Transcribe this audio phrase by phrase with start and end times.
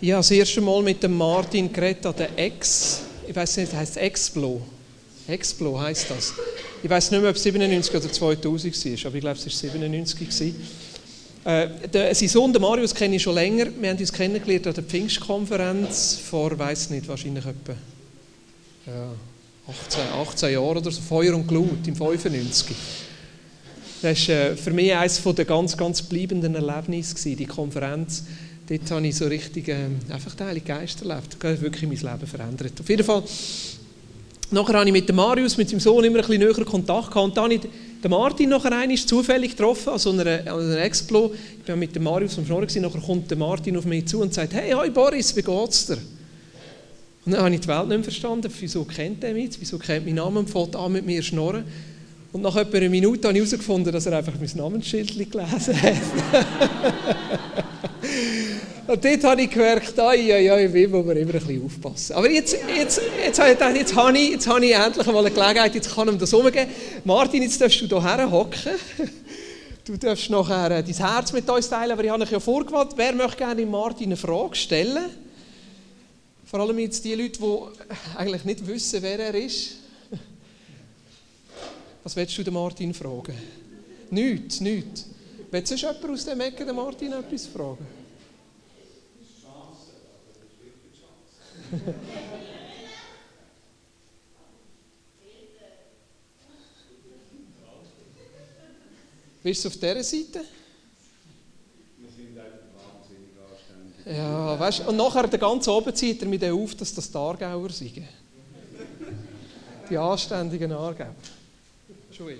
[0.00, 3.96] Habe das erste Mal mit dem Martin geredet an der Ex, ich weiß nicht, heißt
[3.96, 4.60] Explo.
[5.26, 6.32] Explo heißt das.
[6.82, 9.52] Ich weiß nicht mehr, ob es 97 oder 2000 war, aber ich glaube, es war
[9.52, 10.18] 97.
[10.18, 10.54] Gewesen.
[11.44, 13.66] Äh, der, sein Sohn, der Marius, kenne ich schon länger.
[13.80, 17.74] Wir haben uns kennengelernt an der Pfingstkonferenz vor, weiß nicht, wahrscheinlich etwa
[18.86, 19.12] ja,
[19.68, 21.00] 18, 18 Jahren oder so.
[21.00, 22.76] Feuer und Glut im 95.
[24.00, 28.24] Das war äh, für mich eines der ganz, ganz bleibenden Erlebnisse, die Konferenz.
[28.68, 31.36] Dort habe ich so richtig äh, einfach den Heiligen Geist erlebt.
[31.38, 32.72] Das hat wirklich mein Leben verändert.
[32.78, 33.22] Auf jeden Fall,
[34.50, 37.16] nachher habe ich mit dem Marius, mit seinem Sohn, immer ein bisschen näher Kontakt gehabt.
[37.16, 40.82] Und dann habe ich den Martin nachher einmal zufällig getroffen, an so einer, an einer
[40.82, 41.32] Explo.
[41.62, 44.34] Ich war mit dem Marius am Schnorren, nachher kommt der Martin auf mich zu und
[44.34, 45.96] sagt, hey, hi Boris, wie geht's dir?
[47.24, 50.04] Und dann habe ich die Welt nicht mehr verstanden, wieso kennt er mich, wieso kennt
[50.04, 51.64] mein Name und an mit mir schnorren.
[52.32, 55.96] Und nach etwa einer Minute habe ich herausgefunden, dass er einfach mein Namensschild gelesen hat.
[58.88, 62.14] und dort habe ich gemerkt, ai, ai, ai, wie muss man immer ein bisschen aufpassen.
[62.14, 65.18] Aber jetzt, jetzt, jetzt, habe ich gedacht, jetzt habe ich, jetzt habe ich endlich mal
[65.18, 66.68] eine Gelegenheit, jetzt kann ihm das umgehen.
[67.04, 68.72] Martin, jetzt darfst du hierher hocken.
[69.84, 72.92] Du darfst nachher äh, dein Herz mit uns teilen, aber ich habe euch ja vorgewarnt,
[72.96, 75.04] wer möchte gerne Martin eine Frage stellen?
[76.44, 79.76] Vor allem jetzt die Leute, die eigentlich nicht wissen, wer er ist.
[82.04, 83.34] Was willst du den Martin fragen?
[84.10, 85.06] Nichts, nichts.
[85.50, 87.97] Willst du jemand aus dem Ecke den Martin etwas fragen?
[99.42, 100.40] Bist du auf dieser Seite?
[101.98, 104.16] Wir sind einfach wahnsinnig anständig.
[104.16, 107.70] Ja, weißt Und nachher der ganze oben zieht er mit auf, dass das die Aargauer
[107.70, 108.02] sind.
[109.90, 111.14] Die anständigen Aargauer.
[112.12, 112.38] Joel.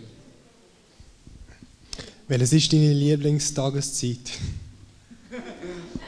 [2.26, 4.32] Welches ist deine Lieblingstageszeit?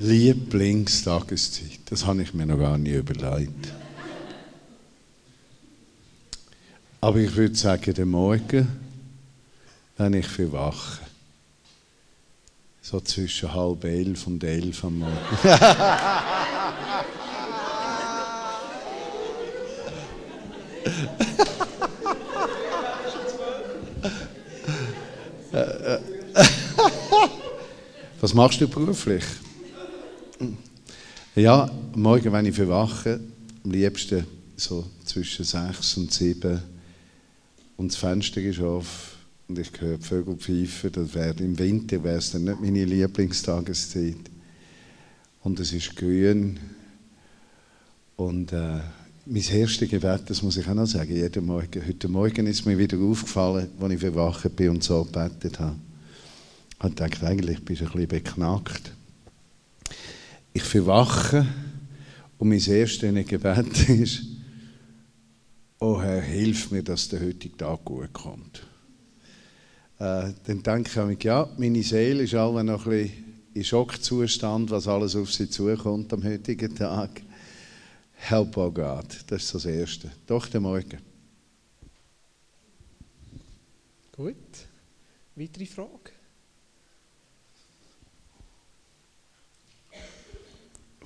[0.00, 1.80] Lieblingstageszeit.
[1.86, 3.72] Das habe ich mir noch gar nicht überlegt.
[7.00, 8.68] Aber ich würde sagen, der Morgen,
[9.96, 11.00] wenn ich für wache.
[12.82, 15.16] So zwischen halb elf und elf am Morgen.
[28.20, 29.24] Was machst du beruflich?
[31.38, 33.20] Ja, morgen, wenn ich verwache,
[33.62, 34.26] am liebsten
[34.56, 36.60] so zwischen sechs und sieben
[37.76, 39.14] und das Fenster ist auf
[39.46, 44.16] und ich höre Vögel pfeifen, das wäre, im Winter wäre es dann nicht meine Lieblingstageszeit.
[45.44, 46.58] Und es ist grün
[48.16, 48.80] und äh,
[49.24, 51.86] mein erstes Gebet, das muss ich auch noch sagen, jeden Morgen.
[51.86, 55.76] Heute Morgen ist mir wieder aufgefallen, als ich verwacht bin und so gebetet habe.
[56.84, 58.97] Ich dachte, eigentlich bist du ein bisschen beknackt.
[60.58, 61.46] Ich verwache
[62.36, 64.24] und mein erstes Gebet ist,
[65.78, 68.66] oh Herr, hilf mir, dass der heutige Tag gut kommt.
[70.00, 73.24] Äh, dann denke ich, ja, meine Seele ist alle noch ein bisschen
[73.54, 77.22] in Schockzustand, was alles auf sie zukommt am heutigen Tag.
[78.14, 80.10] Help, oh Gott, das ist das Erste.
[80.26, 80.98] Doch, der Morgen.
[84.10, 84.34] Gut.
[85.36, 86.17] Weitere Frage?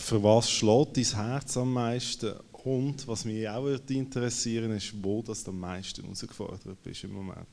[0.02, 2.32] Für was schlägt dein Herz am meisten?
[2.64, 7.46] Und was mich auch interessieren ist, wo das am meisten herausgefordert bist im Moment.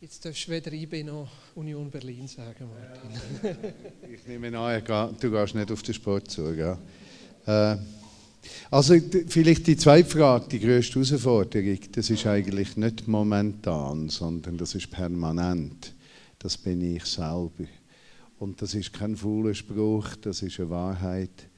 [0.00, 3.74] Jetzt darfst du weder IB noch Union Berlin sagen, Martin.
[4.14, 6.54] ich nehme an, du gehst nicht auf den Sport zu.
[6.54, 6.78] Gell?
[7.44, 7.76] Äh,
[8.70, 8.94] also
[9.26, 14.88] vielleicht die zweite Frage, die größte Herausforderung, das ist eigentlich nicht momentan, sondern das ist
[14.88, 15.94] permanent.
[16.38, 17.66] Das bin ich selber.
[18.38, 21.48] Und das ist kein fauler Spruch, das ist eine Wahrheit.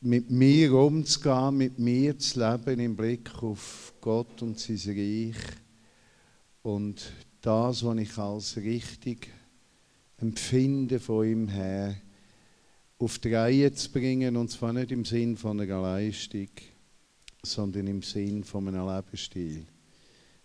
[0.00, 5.36] Mit mir umzugehen, mit mir zu leben im Blick auf Gott und sein Reich
[6.62, 9.28] und das, was ich als richtig
[10.18, 11.96] empfinde von ihm her,
[12.98, 16.48] auf die Reihe zu bringen, und zwar nicht im Sinn von einer Leistung,
[17.42, 19.66] sondern im Sinn von einem Lebensstil.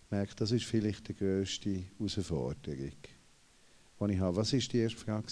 [0.04, 2.92] Ich merke, das ist vielleicht die grösste Herausforderung
[4.08, 4.36] die ich habe.
[4.36, 5.26] Was war die erste Frage?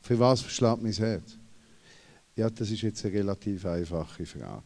[0.00, 1.36] Für was schlägt mein Herz?
[2.36, 4.62] Ja, das ist jetzt eine relativ einfache Frage.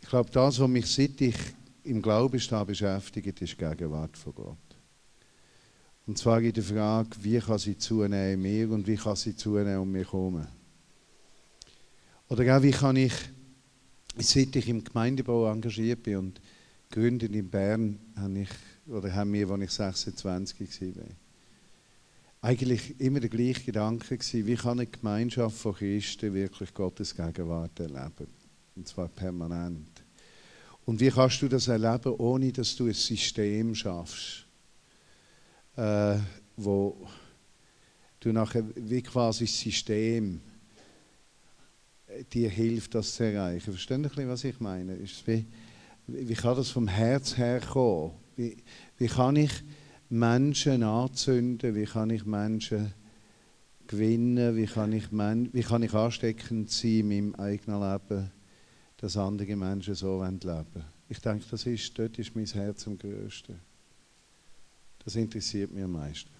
[0.00, 1.36] ich glaube, das, was mich seit ich
[1.84, 4.56] im Glauben stehe, beschäftigt, ist die Gegenwart von Gott.
[6.06, 9.78] Und zwar in der Frage, wie kann sie zunehmen mir und wie kann sie zunehmen
[9.78, 10.46] um mich herum.
[12.28, 13.12] Oder auch, wie kann ich,
[14.18, 16.40] seit ich im Gemeindebau engagiert bin und
[16.90, 18.48] gegründet in Bern, habe ich,
[18.86, 21.04] oder haben wir, als ich 26 war.
[22.40, 27.78] Eigentlich immer der gleiche Gedanke gewesen, wie kann eine Gemeinschaft von Christen wirklich Gottes Gegenwart
[27.78, 28.26] erleben?
[28.74, 30.02] Und zwar permanent.
[30.84, 34.46] Und wie kannst du das erleben, ohne dass du ein System schaffst,
[35.76, 36.16] äh,
[36.56, 37.06] wo
[38.18, 40.40] du nachher wie quasi das System
[42.32, 43.72] dir hilft, das zu erreichen.
[43.72, 44.94] Verstehst du, was ich meine?
[44.94, 45.46] Ist wie,
[46.06, 48.12] wie kann das vom Herz her kommen?
[48.36, 48.56] Wie,
[48.98, 49.52] wie kann ich
[50.08, 51.74] Menschen anzünden?
[51.74, 52.92] Wie kann ich Menschen
[53.86, 54.56] gewinnen?
[54.56, 58.30] Wie kann ich, wie kann ich ansteckend sein in meinem eigenen Leben,
[58.96, 60.84] dass andere Menschen so leben wollen?
[61.08, 63.58] Ich denke, das ist, dort ist mein Herz am größten.
[65.04, 66.30] Das interessiert mich am meisten.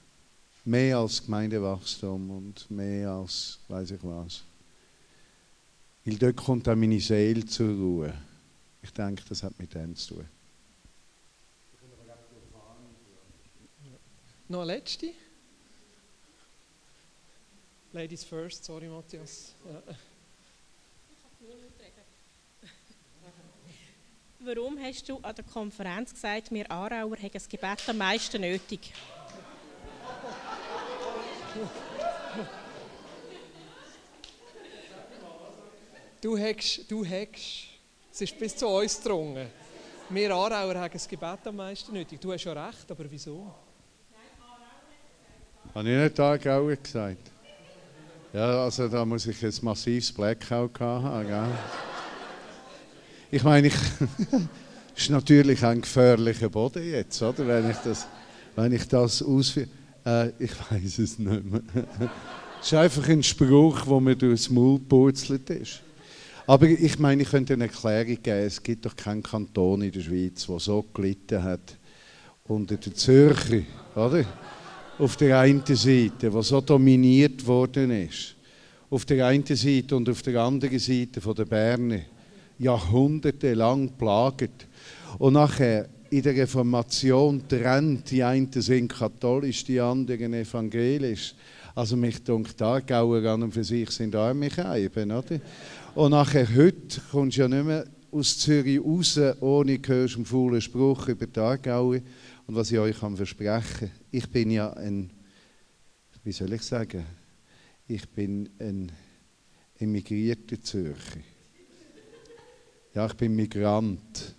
[0.65, 4.45] Mehr als Gemeindewachstum und mehr als weiß ich was.
[6.05, 8.15] Weil dort kommt auch meine Seele zur Ruhe.
[8.81, 10.25] Ich denke, das hat mit dem zu tun.
[14.49, 15.13] Noch eine letzte?
[17.93, 19.55] Ladies first, sorry Matthias.
[19.67, 19.95] Ja.
[24.45, 28.93] Warum hast du an der Konferenz gesagt, wir Aarauer haben das Gebet am meisten nötig?
[36.21, 37.69] Du hast, du hast,
[38.13, 39.49] es ist bis zu uns gedrungen.
[40.09, 42.21] Wir Aarauer haben das Gebet am meisten nötig.
[42.21, 43.55] Du hast ja recht, aber wieso?
[45.75, 47.31] Habe ich nicht Aargauer gesagt?
[48.35, 51.49] Ja, also da muss ich ein massives Blackout haben, gell?
[53.31, 53.75] Ich meine, ich
[54.97, 57.47] ist natürlich ein gefährlicher Boden jetzt, oder?
[57.47, 58.07] Wenn ich das,
[58.55, 59.69] wenn ich das ausführe.
[60.05, 61.63] Äh, ich weiß es nicht mehr.
[62.61, 65.81] Es ist einfach ein Spruch, wo mir durchs Maul purzelt ist.
[66.47, 68.47] Aber ich meine, ich könnte eine Erklärung geben.
[68.47, 71.77] Es gibt doch keinen Kanton in der Schweiz, der so gelitten hat
[72.45, 73.63] unter der Zürcher,
[73.97, 74.25] oder?
[75.03, 78.37] Auf der einen Seite, der so dominiert worden ist.
[78.89, 82.03] Auf der einen Seite und auf der anderen Seite von der Berner.
[82.57, 84.69] Jahrhundertelang plagt.
[85.19, 91.35] Und nachher in der Reformation trennt, die einen sind katholisch, die anderen evangelisch.
[91.75, 95.41] Also mich denkt, die Aargauer an und für sich sind arme Scheiben, oder?
[95.97, 100.61] Und nachher, heute kommst du ja nicht mehr aus Zürich raus, ohne hörst einen faulen
[100.61, 101.99] Spruch über die Aargauer.
[102.47, 105.11] Und was ich euch kann versprechen ich bin ja ein,
[106.25, 107.05] wie soll ich sagen,
[107.87, 108.93] ich bin ein
[109.79, 111.21] emigrierter Zürcher.
[112.95, 114.35] Ja, ich bin Migrant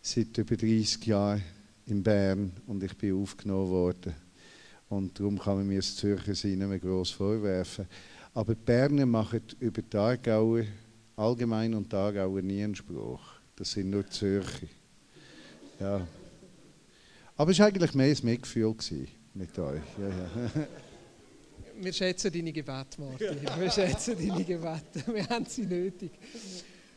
[0.00, 1.42] seit über 30 Jahren
[1.86, 4.14] in Bern und ich bin aufgenommen worden.
[4.88, 7.86] Und darum kann man mir als Zürcher sein nicht mehr gross vorwerfen.
[8.34, 10.64] Aber die Berner machen über die Aargauer
[11.16, 13.20] allgemein und die Aargauer nie einen Spruch.
[13.56, 14.66] Das sind nur Zürcher.
[15.78, 16.06] Ja.
[17.40, 18.76] Aber es war eigentlich mehr ein Mitgefühl
[19.32, 19.80] mit euch.
[19.98, 20.66] Ja, ja.
[21.80, 23.38] Wir schätzen deine Gebete, Martin.
[23.58, 25.02] Wir schätzen deine Gebete.
[25.06, 26.10] Wir haben sie nötig.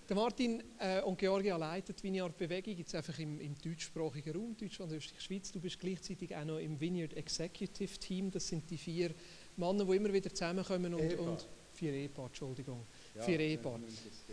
[0.10, 4.58] Der Martin äh, und Georgia leiten die Vineyard Bewegung jetzt einfach im, im deutschsprachigen Raum,
[4.58, 5.50] Deutschland, Österreich, Schweiz.
[5.50, 8.30] Du bist gleichzeitig auch noch im Vineyard Executive Team.
[8.30, 9.12] Das sind die vier
[9.56, 12.86] Männer, die immer wieder zusammenkommen und, und vier Ehepaar, Entschuldigung,
[13.20, 13.80] vier Ehepaar,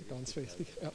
[0.08, 0.66] ganz wichtig.
[0.82, 0.92] Ja.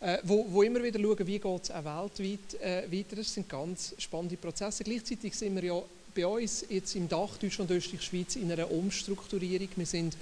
[0.00, 3.16] Äh, wo, wo, immer wieder schauen, wie geht es auch weltweit äh, weiter.
[3.16, 4.84] Das sind ganz spannende Prozesse.
[4.84, 5.82] Gleichzeitig sind wir ja
[6.14, 9.68] bei uns jetzt im Dach Deutschland, Österreich, Schweiz in einer Umstrukturierung.
[9.76, 10.16] Wir sind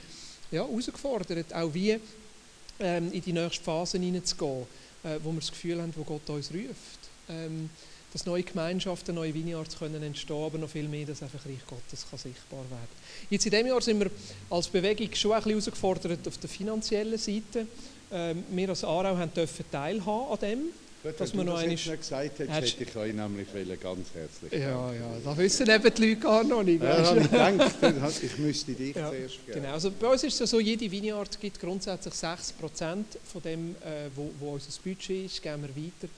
[0.50, 1.99] ja, herausgefordert, auch wie
[2.80, 4.62] ähm, in die nächste Phase hineinzugehen,
[5.02, 6.99] äh, wo wir das Gefühl haben, wo Gott uns ruft.
[7.28, 7.71] Ähm,
[8.14, 12.06] dass neue Gemeinschaften, neue Vineyards können entstehen, aber noch viel mehr, dass einfach Reich Gottes
[12.09, 12.88] kann sichtbar werden
[13.28, 14.11] Jetzt in diesem Jahr sind wir
[14.50, 17.66] als Bewegung schon ein bisschen herausgefordert auf der finanziellen Seite.
[18.12, 20.59] Ähm, wir als Aarau haben dürfen teilhaben an dem.
[21.02, 23.49] Gut, dass man noch das nicht gesagt hättest, hätte ich euch nämlich
[23.80, 26.83] ganz herzlich Ja, ja, da wissen eben die Leute gar noch nicht.
[26.83, 29.61] Ja, ich gedacht, ich müsste dich ja, zuerst geben.
[29.61, 34.09] Genau, also bei uns ist es so, jede Vineyard gibt grundsätzlich 6% von dem, äh,
[34.14, 36.09] wo, wo unser Budget ist, geben wir weiter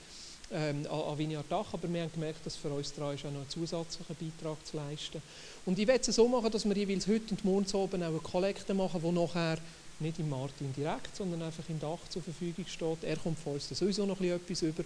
[0.51, 3.31] ähm, an, an Vineyard Dach, aber wir haben gemerkt, dass für uns daran ist auch
[3.31, 5.21] noch einen zusätzlichen Beitrag zu leisten.
[5.65, 8.19] Und ich werde es so machen, dass wir jeweils heute und morgen oben auch eine
[8.19, 9.57] Kollekte machen, die nachher
[9.99, 13.03] nicht im Martin direkt, sondern einfach im Dach zur Verfügung steht.
[13.03, 14.83] Er kommt von uns sowieso noch etwas über.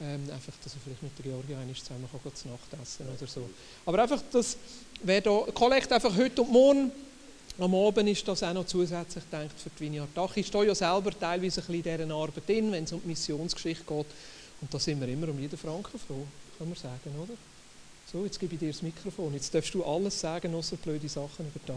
[0.00, 3.26] Ähm, einfach, dass er vielleicht mit der Georgia einmal zusammen kann, zu Nacht essen oder
[3.26, 3.48] so.
[3.84, 4.56] Aber einfach, das
[5.02, 6.92] wäre da, Kollekt einfach heute und morgen.
[7.58, 10.34] Am Abend ist das auch noch zusätzlich gedacht für die Vineyard Dach.
[10.36, 13.08] Ich stehe ja selber teilweise ein bisschen in dieser Arbeit drin, wenn es um die
[13.08, 14.06] Missionsgeschichte geht.
[14.62, 16.24] Und da sind wir immer um jeden Franken froh,
[16.56, 17.34] kann man sagen, oder?
[18.10, 19.34] So, jetzt gebe ich dir das Mikrofon.
[19.34, 21.72] Jetzt darfst du alles sagen, außer blöde Sachen über die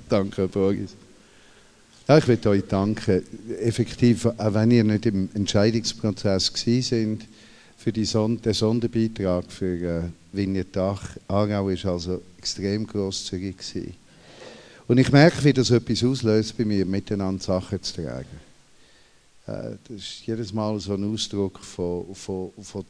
[0.08, 0.94] Danke, Borgis.
[2.08, 3.22] Ja, ich möchte euch danken.
[3.60, 7.26] Effektiv, auch wenn ihr nicht im Entscheidungsprozess sind
[7.76, 10.02] für die Son den Sonderbeitrag für äh,
[10.32, 13.94] Vignetach, Aargau ist also extrem grosszügig gewesen.
[14.88, 18.49] Und ich merke, wie das etwas auslöst bei mir, miteinander Sachen zu tragen.
[19.50, 22.84] Äh, das ist jedes Mal so ein Ausdruck von, von, von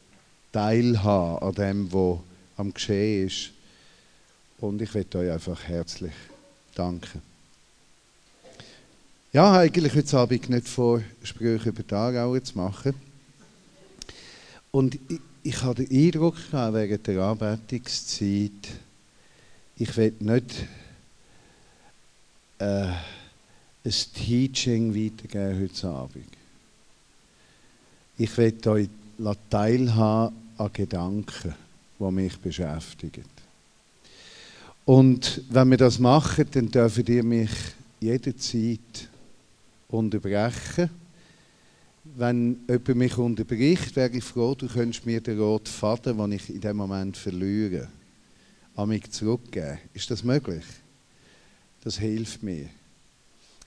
[0.51, 2.19] Teilhaben an dem, was
[2.57, 3.51] am Geschehen ist.
[4.59, 6.13] Und ich möchte euch einfach herzlich
[6.75, 7.21] danken.
[9.33, 12.93] Ja, eigentlich heute Abend nicht vor, Sprüche über die Aargauer zu machen.
[14.71, 18.51] Und ich, ich hatte den Eindruck gehabt, während der Anbetungszeit,
[19.77, 20.67] ich will nicht
[22.59, 22.87] äh,
[23.83, 26.40] ein Teaching weitergeben heute Abend.
[28.23, 28.87] Ich will euch
[29.49, 31.55] teilhaben an Gedanken,
[31.99, 33.25] die mich beschäftigen.
[34.85, 37.49] Und wenn wir das machen, dann dürft ihr mich
[37.99, 39.09] jederzeit
[39.87, 40.91] unterbrechen.
[42.15, 46.47] Wenn jemand mich unterbricht, wäre ich froh, du könntest mir den roten Faden, den ich
[46.53, 47.87] in dem Moment verliere,
[48.75, 49.79] an mich zurückgeben.
[49.95, 50.65] Ist das möglich?
[51.83, 52.69] Das hilft mir.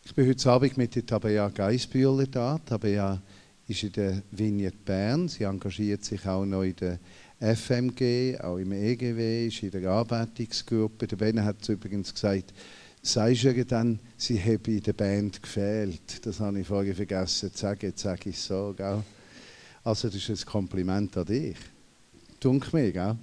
[0.05, 2.61] Ich bin heute Abend mit der Tabea Geisbühler da.
[2.65, 3.21] Tabea
[3.67, 5.29] ist in der Vignette Bern.
[5.29, 6.99] Sie engagiert sich auch noch in der
[7.41, 11.07] FMG, auch im EGW, ist in der Anbetungsgruppe.
[11.07, 12.53] Der Ben hat übrigens gesagt,
[13.03, 16.25] sagst du dann, sie habe in der Band gefehlt.
[16.27, 18.75] Das habe ich vorher vergessen zu sagen, jetzt sage ich es so.
[18.77, 19.03] Gell?
[19.83, 21.57] Also das ist ein Kompliment an dich.
[22.41, 23.17] Dunk mir, gell?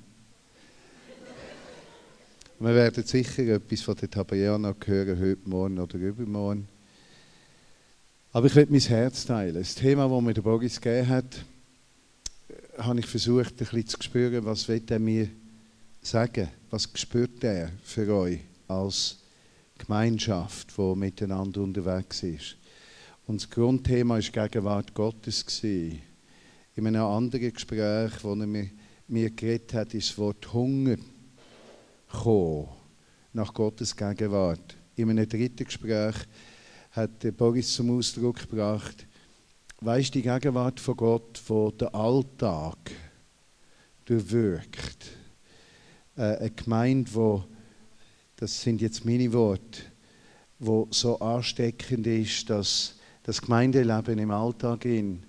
[2.59, 6.67] Wir werden sicher etwas von der noch hören, heute Morgen oder übermorgen.
[8.33, 9.55] Aber ich will mein Herz teilen.
[9.55, 11.45] Das Thema, das mir der Boris gegeben hat,
[12.77, 15.27] habe ich versucht, ein bisschen zu spüren, was er mir
[16.01, 16.47] sagen?
[16.69, 19.17] Was spürt er für euch als
[19.77, 22.55] Gemeinschaft, die miteinander unterwegs ist?
[23.27, 25.45] Und das Grundthema war Gegenwart Gottes.
[25.61, 25.99] In
[26.77, 28.69] einem anderen Gespräch, wo er mir,
[29.09, 30.95] mir geredet hat, ist das Wort Hunger
[32.09, 32.69] gekommen,
[33.33, 34.77] nach Gottes Gegenwart.
[34.95, 36.15] In einem dritten Gespräch
[36.91, 39.07] hat Boris zum Ausdruck gebracht,
[39.79, 42.77] weißt die Gegenwart von Gott, wo der Alltag
[44.05, 45.11] durchwirkt.
[46.17, 47.43] Äh, eine Gemeinde, wo,
[48.35, 49.81] das sind jetzt meine Worte,
[50.59, 55.23] wo so ansteckend ist, dass das Gemeindeleben im Alltag in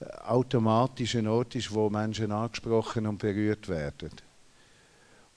[0.00, 4.10] äh, automatisch ein Ort ist, wo Menschen angesprochen und berührt werden.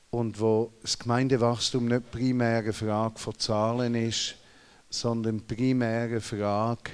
[0.10, 4.36] Und wo das Gemeindewachstum nicht primär eine Frage von Zahlen ist,
[4.94, 6.92] sondern primär eine Frage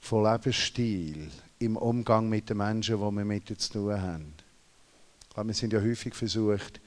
[0.00, 4.34] von Lebensstil im Umgang mit den Menschen, die wir mit zu tun haben.
[5.42, 6.78] Wir sind ja häufig versucht,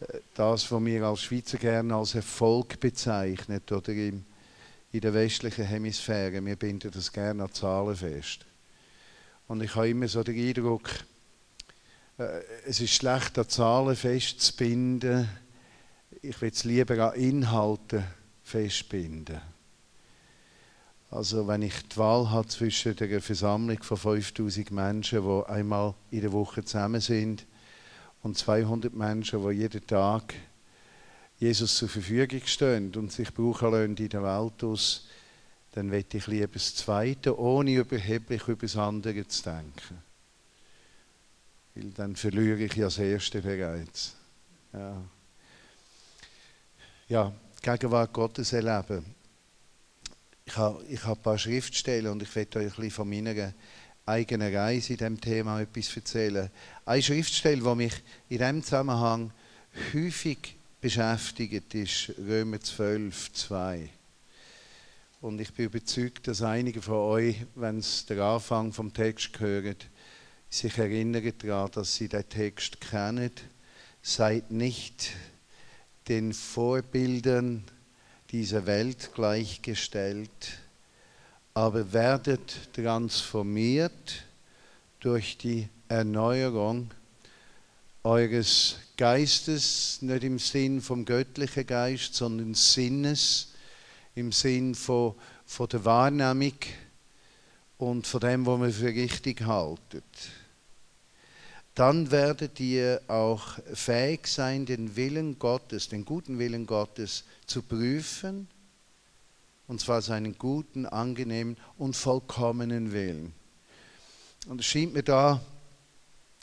[0.00, 4.24] äh, das, was wir als Schweizer gerne als Erfolg bezeichnen, oder in
[4.92, 8.46] der westlichen Hemisphäre, wir binden das gerne an Zahlen fest.
[9.48, 10.88] Und ich habe immer so den Eindruck,
[12.18, 15.28] äh, es ist schlecht, an Zahlen festzubinden.
[16.20, 18.04] Ich will es lieber an Inhalten
[18.42, 19.40] festbinden.
[21.10, 26.22] Also wenn ich die Wahl habe zwischen der Versammlung von 5000 Menschen, die einmal in
[26.22, 27.44] der Woche zusammen sind,
[28.22, 30.34] und 200 Menschen, die jeden Tag
[31.38, 35.08] Jesus zur Verfügung stehen und sich brauchen lassen in der Welt aus,
[35.72, 40.02] dann wette ich lieber das Zweite, ohne überheblich über das andere zu denken.
[41.74, 44.14] Weil dann verliere ich ja das Erste bereits.
[44.72, 45.02] Ja,
[47.08, 49.04] ja Gegenwart Gottes erleben
[50.44, 53.54] ich habe, ich habe ein paar Schriftstellen und ich werde euch ein bisschen von meiner
[54.04, 56.50] eigenen Reise in diesem Thema etwas erzählen.
[56.84, 57.94] Eine Schriftstelle, die mich
[58.28, 59.32] in diesem Zusammenhang
[59.94, 63.88] häufig beschäftigt, ist Römer 12, 2.
[65.20, 69.76] Und ich bin überzeugt, dass einige von euch, wenn sie den Anfang vom Text hören,
[70.50, 73.30] sich erinnern daran, dass sie den Text kennen.
[74.02, 75.12] Seid nicht
[76.08, 77.64] den Vorbildern
[78.30, 80.30] dieser Welt gleichgestellt,
[81.54, 84.24] aber werdet transformiert
[85.00, 86.90] durch die Erneuerung
[88.04, 93.52] eures Geistes, nicht im Sinn vom göttlichen Geist, sondern Sinnes,
[94.14, 96.58] im Sinn von, von der Wahrnehmung
[97.78, 100.04] und von dem, was man für richtig haltet
[101.74, 108.48] dann werdet ihr auch fähig sein, den Willen Gottes, den guten Willen Gottes zu prüfen,
[109.68, 113.32] und zwar seinen guten, angenehmen und vollkommenen Willen.
[114.46, 115.40] Und es scheint mir da,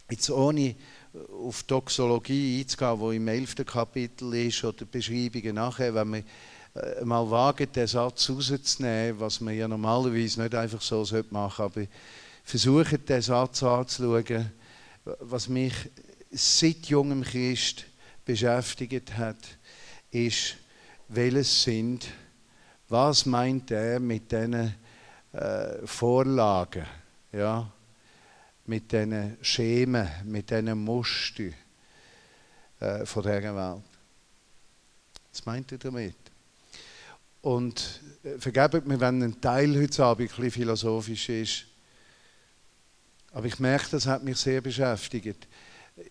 [0.09, 0.75] jetzt ohne
[1.43, 3.65] auf Doxologie einzugehen, wo im 11.
[3.65, 6.24] Kapitel ist, oder Beschreibungen nachher, wenn wir
[6.75, 11.63] äh, mal wagen, den Satz rauszunehmen, was man ja normalerweise nicht einfach so machen sollte,
[11.63, 11.88] aber
[12.43, 14.51] versuchen, den Satz anzuschauen,
[15.20, 15.74] was mich
[16.32, 17.86] seit jungem Christ
[18.25, 19.38] beschäftigt hat,
[20.12, 20.58] ist,
[21.08, 22.08] welches sind,
[22.88, 24.75] was meint er mit diesen
[25.32, 26.86] äh, Vorlagen,
[27.32, 27.72] ja,
[28.66, 31.54] mit diesen Schemen, mit diesen Mustern
[32.80, 33.84] äh, von dieser Welt.
[35.32, 36.16] Was meint er damit?
[37.42, 41.66] Und äh, vergebt mir, wenn ein Teil heute Abend ein bisschen philosophisch ist,
[43.31, 45.48] aber ich merke, das hat mich sehr beschäftigt.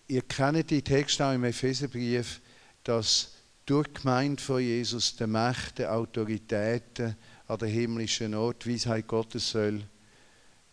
[0.07, 2.41] Ihr kennt die Texte auch im Epheserbrief,
[2.83, 3.33] dass
[3.65, 7.15] durch die Gemeinde von Jesus die Mächte, Autoritäten
[7.47, 9.83] an der himmlischen Ort, Weisheit Gottes soll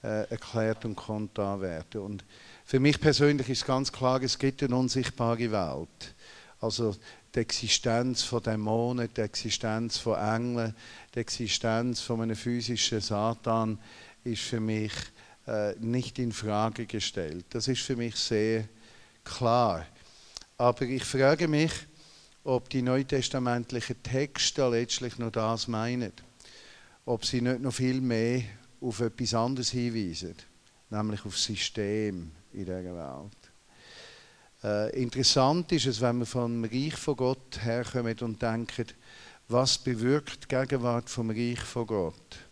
[0.02, 2.00] äh, erklärt und konnte werden.
[2.00, 2.24] Und
[2.64, 6.14] für mich persönlich ist ganz klar, es gibt eine unsichtbare Welt.
[6.60, 6.96] Also
[7.34, 10.74] die Existenz von Dämonen, die Existenz von Engeln,
[11.14, 13.78] die Existenz von einem physischen Satan
[14.24, 14.92] ist für mich
[15.78, 17.46] nicht in Frage gestellt.
[17.50, 18.64] Das ist für mich sehr
[19.24, 19.86] klar.
[20.58, 21.72] Aber ich frage mich,
[22.44, 26.12] ob die neutestamentlichen Texte letztlich nur das meinen.
[27.04, 28.42] Ob sie nicht noch viel mehr
[28.80, 30.34] auf etwas anderes hinweisen,
[30.90, 33.46] nämlich auf das System in dieser Welt.
[34.62, 38.86] Äh, interessant ist es, wenn wir vom Reich von Gott herkommen und denken,
[39.48, 42.45] was bewirkt die Gegenwart vom Reich von Gott?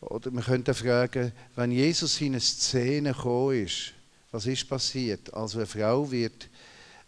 [0.00, 3.92] Oder man könnte fragen, wenn Jesus in eine Szene gekommen ist,
[4.30, 5.32] was ist passiert?
[5.32, 6.48] Also eine Frau wird,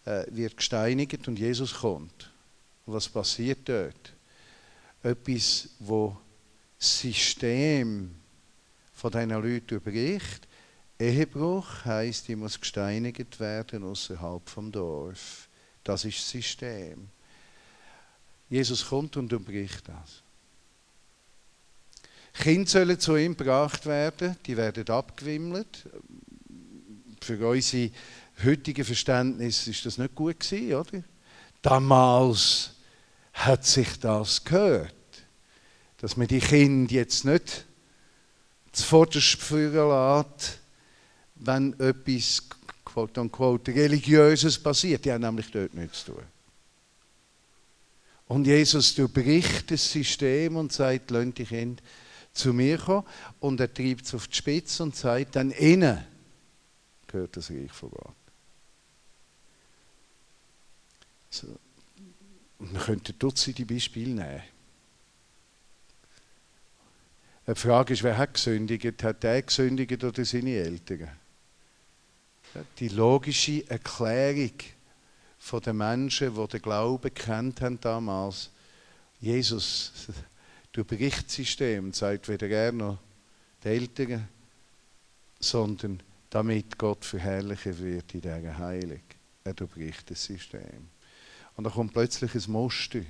[0.05, 2.31] äh, wird gesteinigt und Jesus kommt.
[2.85, 4.13] Und was passiert dort?
[5.03, 6.17] Etwas, wo
[6.77, 8.15] das System
[8.93, 10.47] von diesen Leuten überbricht.
[10.99, 15.47] Ehebruch heißt, ich muss gesteinigt werden außerhalb vom Dorf.
[15.83, 17.07] Das ist das System.
[18.49, 20.23] Jesus kommt und unterbricht das.
[22.33, 25.89] Kinder sollen zu ihm gebracht werden, die werden abgewimmelt.
[27.21, 27.91] Für unsere
[28.43, 31.03] heutige Verständnis ist das nicht gut gewesen, oder?
[31.61, 32.71] Damals
[33.33, 34.93] hat sich das gehört,
[35.97, 37.65] dass man die Kinder jetzt nicht
[38.71, 40.59] zuvorderst führen lässt,
[41.35, 42.43] wenn etwas
[42.85, 45.05] quote unquote, Religiöses passiert.
[45.05, 46.23] Die haben nämlich dort nichts zu tun.
[48.27, 51.81] Und Jesus durchbricht das System und sagt, lasst die Kinder
[52.39, 53.05] zu mir kommen.
[53.39, 56.05] Und er treibt es auf die Spitze und sagt, dann innen
[57.07, 58.15] gehört das Reich von Gott.
[61.29, 61.47] So.
[62.59, 64.43] Und man könnte Dutzende Beispiele nehmen.
[67.47, 69.03] Die Frage ist, wer hat gesündigt?
[69.03, 71.09] Hat der gesündigt oder seine Eltern?
[72.77, 74.53] Die logische Erklärung
[75.39, 78.51] von den Menschen, die den Glauben kennt haben damals,
[79.19, 79.91] Jesus
[80.71, 82.99] durch Berichtssystem sagt weder er noch
[83.63, 84.27] die Eltern,
[85.39, 89.01] sondern damit Gott verherrlicht wird in dieser Heilung.
[89.43, 90.89] Er durchbricht das System.
[91.55, 93.01] Und da kommt plötzlich ein Muster,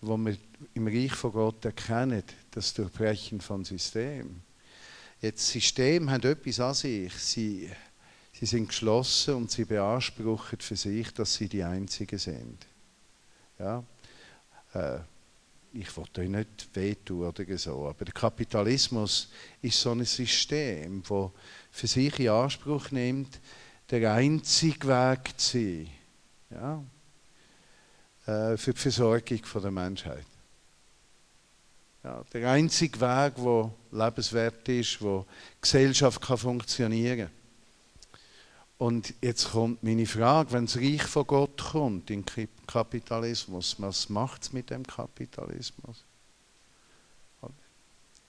[0.00, 0.36] wo wir
[0.74, 4.42] im Reich von Gott erkennen, das Durchbrechen von System.
[5.20, 7.12] Jetzt System haben etwas an sich.
[7.14, 7.70] Sie,
[8.32, 12.66] sie sind geschlossen und sie beanspruchen für sich, dass sie die Einzigen sind.
[13.58, 13.82] Ja?
[14.74, 15.00] Äh,
[15.78, 19.30] ich wollte euch nicht wehtun oder so, aber der Kapitalismus
[19.62, 21.30] ist so ein System, das
[21.70, 23.38] für sich in Anspruch nimmt,
[23.88, 25.90] der einzige Weg zu sein
[26.50, 26.82] ja,
[28.26, 30.26] äh, für die Versorgung der Menschheit.
[32.02, 35.26] Ja, der einzige Weg, der lebenswert ist, wo
[35.60, 37.30] Gesellschaft kann funktionieren kann.
[38.78, 42.24] Und jetzt kommt meine Frage, wenn das Reich von Gott kommt, in
[42.66, 46.04] Kapitalismus, was macht es mit dem Kapitalismus?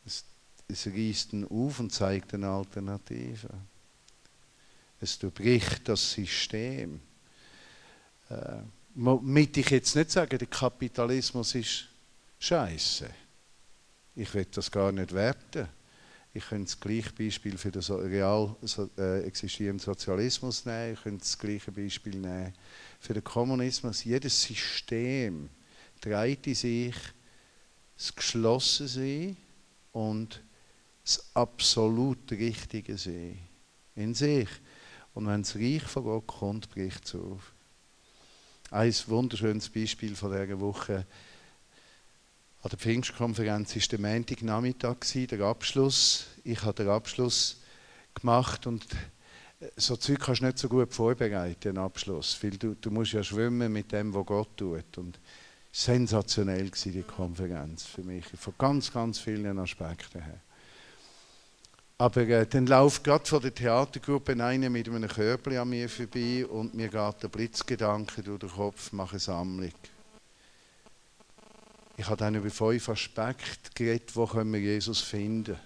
[0.06, 0.26] Es,
[0.68, 3.50] es reißt ihn auf und zeigt eine Alternative.
[5.00, 7.00] Es durchbricht das System.
[8.30, 8.62] Äh,
[8.96, 11.88] mit ich jetzt nicht sagen, der Kapitalismus ist
[12.40, 13.08] scheiße.
[14.16, 15.68] Ich will das gar nicht werten.
[16.40, 18.56] Ich könnte das gleiche Beispiel für den real
[18.98, 20.94] äh, existierenden Sozialismus nehmen.
[20.94, 22.54] Ich könnte das gleiche Beispiel nehmen
[22.98, 24.06] für den Kommunismus.
[24.06, 25.50] Jedes System
[26.00, 26.96] trägt in sich
[27.98, 29.36] das Geschlossensein
[29.92, 30.42] und
[31.04, 33.38] das absolut Richtige Sein
[33.96, 34.48] in sich.
[35.14, 37.52] Und wenn das Reich von Gott kommt, bricht es auf.
[38.72, 41.06] Ein wunderschönes Beispiel von dieser Woche
[42.62, 46.26] an der Pfingstkonferenz war der Montagnachmittag, der Abschluss.
[46.44, 47.62] Ich habe den Abschluss
[48.14, 48.86] gemacht und
[49.62, 53.14] äh, so Zeug kannst du nicht so gut vorbereiten, den Abschluss, weil du, du musst
[53.14, 54.98] ja schwimmen mit dem, was Gott tut.
[54.98, 55.20] Und
[55.72, 60.42] sensationell gewesen, die Konferenz für mich, von ganz, ganz vielen Aspekten her.
[61.98, 66.46] Aber äh, dann läuft gerade von der Theatergruppe einer mit einem Körbchen an mir vorbei
[66.46, 69.72] und mir geht der Blitzgedanke durch den Kopf, mache eine Sammlung.
[72.00, 75.58] Ich habe dann über fünf Aspekte geredet, wo können wir Jesus finden.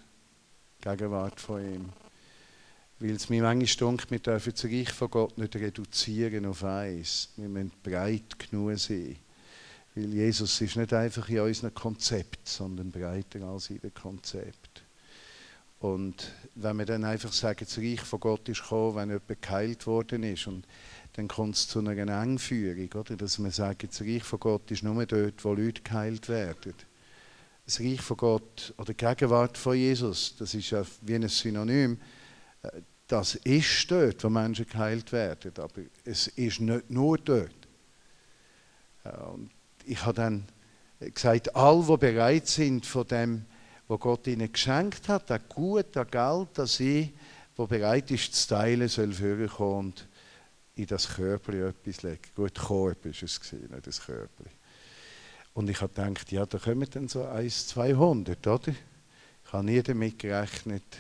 [0.82, 1.90] Gegenwart von ihm.
[2.98, 7.30] Weil es mir manchmal denkt, wir dürfen das Reich von Gott nicht reduzieren auf eins.
[7.38, 9.16] Wir müssen breit genug sein.
[9.94, 14.73] Weil Jesus ist nicht einfach in unserem Konzept, sondern breiter als in dem Konzept.
[15.84, 19.86] Und wenn wir dann einfach sagen, das Reich von Gott ist gekommen, wenn jemand geheilt
[19.86, 20.66] worden ist, und
[21.12, 23.18] dann kommt es zu einer Engführung, oder?
[23.18, 26.74] dass wir sagen, das Reich von Gott ist nur dort, wo Leute geheilt werden.
[27.66, 32.00] Das Reich von Gott oder die Gegenwart von Jesus, das ist ja wie ein Synonym,
[32.62, 32.70] äh,
[33.08, 37.68] das ist dort, wo Menschen geheilt werden, aber es ist nicht nur dort.
[39.04, 39.52] Und
[39.86, 40.46] ich habe dann
[41.02, 43.46] gesagt, alle, die bereit sind, von dem
[43.94, 47.14] wo Gott ihnen geschenkt hat, das Gut, das Geld, das sie,
[47.56, 50.08] wo bereit ist zu teilen, soll vorkommen und
[50.74, 52.24] in das Körper etwas legen.
[52.36, 54.46] Gut, Korb war es, nicht das Körper.
[55.54, 58.72] Und ich habe gedacht, ja, da kommen dann so 1, 200, oder?
[59.46, 60.98] Ich habe nie damit gerechnet,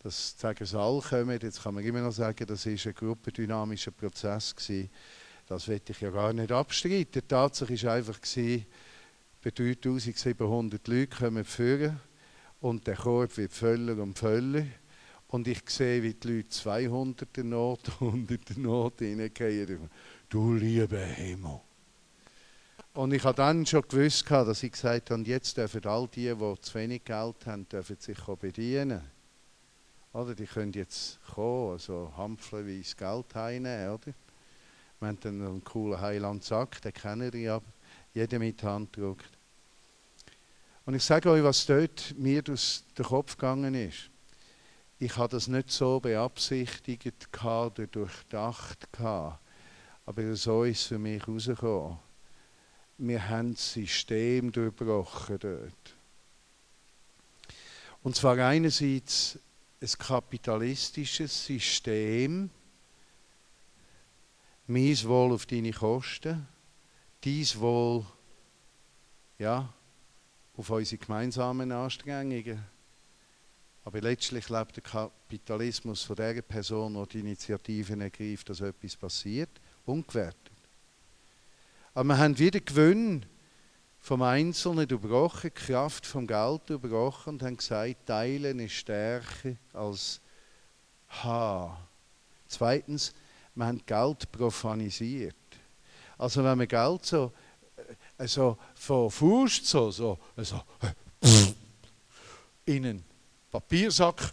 [0.00, 1.38] dass sagen es alle kommen.
[1.40, 4.54] Jetzt kann man immer noch sagen, das war ein gruppendynamischer Prozess.
[4.54, 4.90] Gewesen.
[5.46, 7.06] Das werde ich ja gar nicht abstreiten.
[7.10, 8.66] Die Tatsache war einfach, gewesen,
[9.42, 12.00] bei 3700 Leuten kommen führen
[12.60, 14.64] und der Korb wird voller und voller.
[15.28, 19.90] Und ich sehe, wie die Leute 200 er Not, 100 er Not hineingehen.
[20.28, 21.60] Du lieber Himmel.
[22.94, 26.60] Und ich habe dann schon gewusst, dass ich gesagt habe, jetzt dürfen all die, die
[26.60, 29.00] zu wenig Geld haben, dürfen sich bedienen.
[30.12, 34.14] Oder die können jetzt kommen, also hampflerweise Geld heimnehmen, oder?
[35.00, 37.64] Wir haben dann einen coolen Heilandsack, den kennen die aber
[38.14, 39.30] jeder mit Hand drückt.
[40.84, 44.10] Und ich sage euch, was dort mir durch den Kopf gegangen ist.
[44.98, 48.88] Ich habe das nicht so beabsichtigt oder durchdacht
[50.04, 51.98] aber so ist es für mich rausgekommen.
[52.98, 55.96] Wir haben das System durchbrochen dort.
[58.02, 59.38] Und zwar einerseits
[59.80, 62.50] ein kapitalistisches System,
[64.66, 66.46] mein Wohl auf deine Kosten,
[67.24, 68.04] dies Wohl
[69.38, 69.72] ja,
[70.56, 72.64] auf unsere gemeinsamen Anstrengungen.
[73.84, 79.50] Aber letztlich lebt der Kapitalismus von der Person, die die Initiativen ergreift, dass etwas passiert,
[79.84, 80.52] ungewertet.
[81.94, 83.26] Aber wir haben wieder Gewinn
[83.98, 90.20] vom Einzelnen überbrochen, die Kraft vom Geld überbrochen und haben gesagt, Teilen ist stärker als
[91.08, 91.76] H.
[92.46, 93.12] Zweitens,
[93.54, 95.34] wir haben Geld profanisiert.
[96.22, 97.32] Also wenn man Geld so,
[98.16, 98.26] äh,
[98.76, 100.62] von Faust so, so, so
[102.64, 103.04] in einen
[103.50, 104.32] Papiersack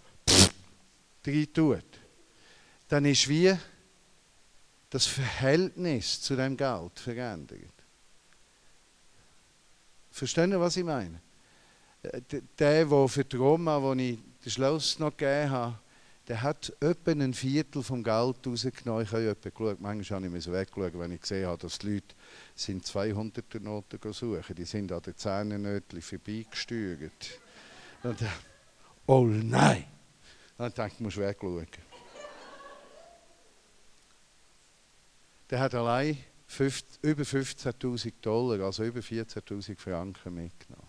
[1.26, 1.84] rein tut,
[2.90, 3.58] dann ist wie
[4.92, 7.74] das Verhältnis zu dem Geld verändert.
[10.12, 11.20] Verstehen Sie, was ich meine?
[12.04, 15.80] Äh, der, der für die Roma, wo ich das Schloss noch gegeben habe,
[16.30, 19.04] der hat etwa ein Viertel vom Geld rausgenommen.
[19.04, 21.96] Ich habe etwa geschaut, manchmal habe ich mich weggeschaut, wenn ich gesehen habe, dass die
[21.96, 22.16] Leute
[22.54, 24.56] sind 200er Noten suchen.
[24.56, 27.40] Die sind an den Zähnennötchen vorbeigesteuert.
[28.04, 28.30] Und dann,
[29.08, 29.86] oh nein!
[30.56, 31.68] Dann dachte ich, du musst wegschauen.
[35.50, 36.16] Der hat allein
[36.46, 40.88] 50, über 15.000 Dollar, also über 14.000 Franken mitgenommen.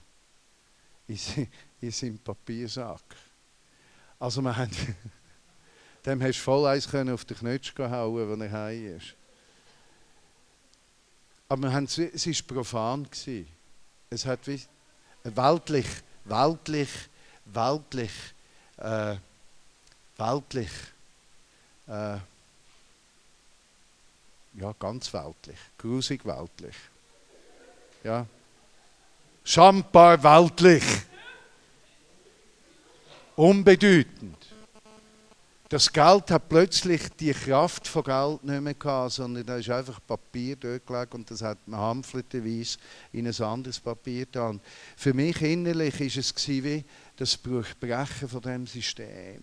[1.80, 3.16] In seinem Papiersack.
[4.18, 4.70] Also wir haben
[6.06, 9.14] dem hast du voll eins auf den Knötsch hauen, wenn er heim ist.
[11.48, 13.08] Aber haben, es war profan.
[14.08, 14.60] Es hat wie
[15.24, 15.86] weltlich,
[16.24, 16.88] weltlich,
[17.44, 18.12] weltlich,
[18.76, 19.16] äh,
[20.16, 20.70] weltlich,
[21.88, 22.18] äh,
[24.54, 26.76] ja, ganz weltlich, grusig weltlich.
[28.02, 28.26] Ja.
[29.44, 30.84] Schambar weltlich.
[33.36, 34.39] Unbedeutend.
[35.70, 40.00] Das Geld hat plötzlich die Kraft von Geld nicht mehr gehabt, sondern da ist einfach
[40.04, 42.76] Papier dort gelegt und das hat man hamfleterweise
[43.12, 44.60] in ein anderes Papier getan.
[44.96, 46.84] Für mich innerlich ist es wie
[47.16, 49.40] das Brechen von dem System.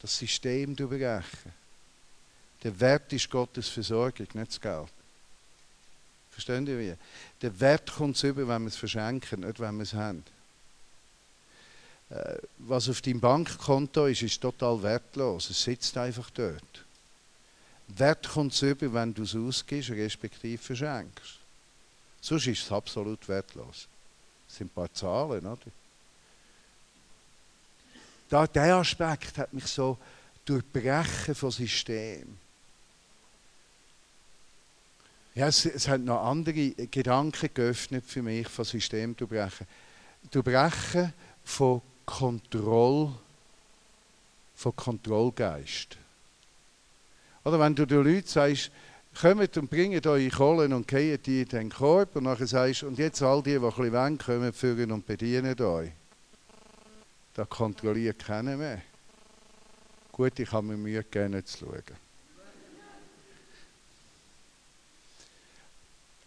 [0.00, 1.52] Das System durchbrechen.
[2.64, 4.88] Der Wert ist Gottes Versorgung, nicht das Geld.
[6.32, 6.96] Verstehen wie?
[7.40, 10.24] Der Wert kommt über, wenn wir es verschenken, nicht wenn wir es haben.
[12.10, 15.50] Äh, was auf deinem Bankkonto ist, ist total wertlos.
[15.50, 16.84] Es sitzt einfach dort.
[17.86, 21.38] Wert kommt es über, wenn du es ausgibst, respektive verschenkst.
[22.20, 23.88] Sonst ist es absolut wertlos.
[24.46, 25.58] Das sind ein paar Zahlen, oder?
[28.28, 29.98] Da, der Aspekt hat mich so
[30.44, 32.38] durchbrechen von System.
[35.34, 39.66] Ja, es, es hat noch andere Gedanken geöffnet für mich von System durchbrechen.
[40.30, 41.12] Durchbrechen
[41.44, 43.12] von Kontroll,
[44.56, 45.96] von Kontrollgeist.
[47.44, 48.70] Oder wenn du den Leuten sagst,
[49.18, 52.98] kommt und bringt eure Kohlen und gehen die in den Korb und nachher sagst, und
[52.98, 55.92] jetzt all die, die ein bisschen wollen, kommen, führen und bedienen euch.
[57.34, 58.82] Da kontrolliert keiner mehr.
[60.12, 61.82] Gut, ich habe mir Mühe gegeben, zu schauen.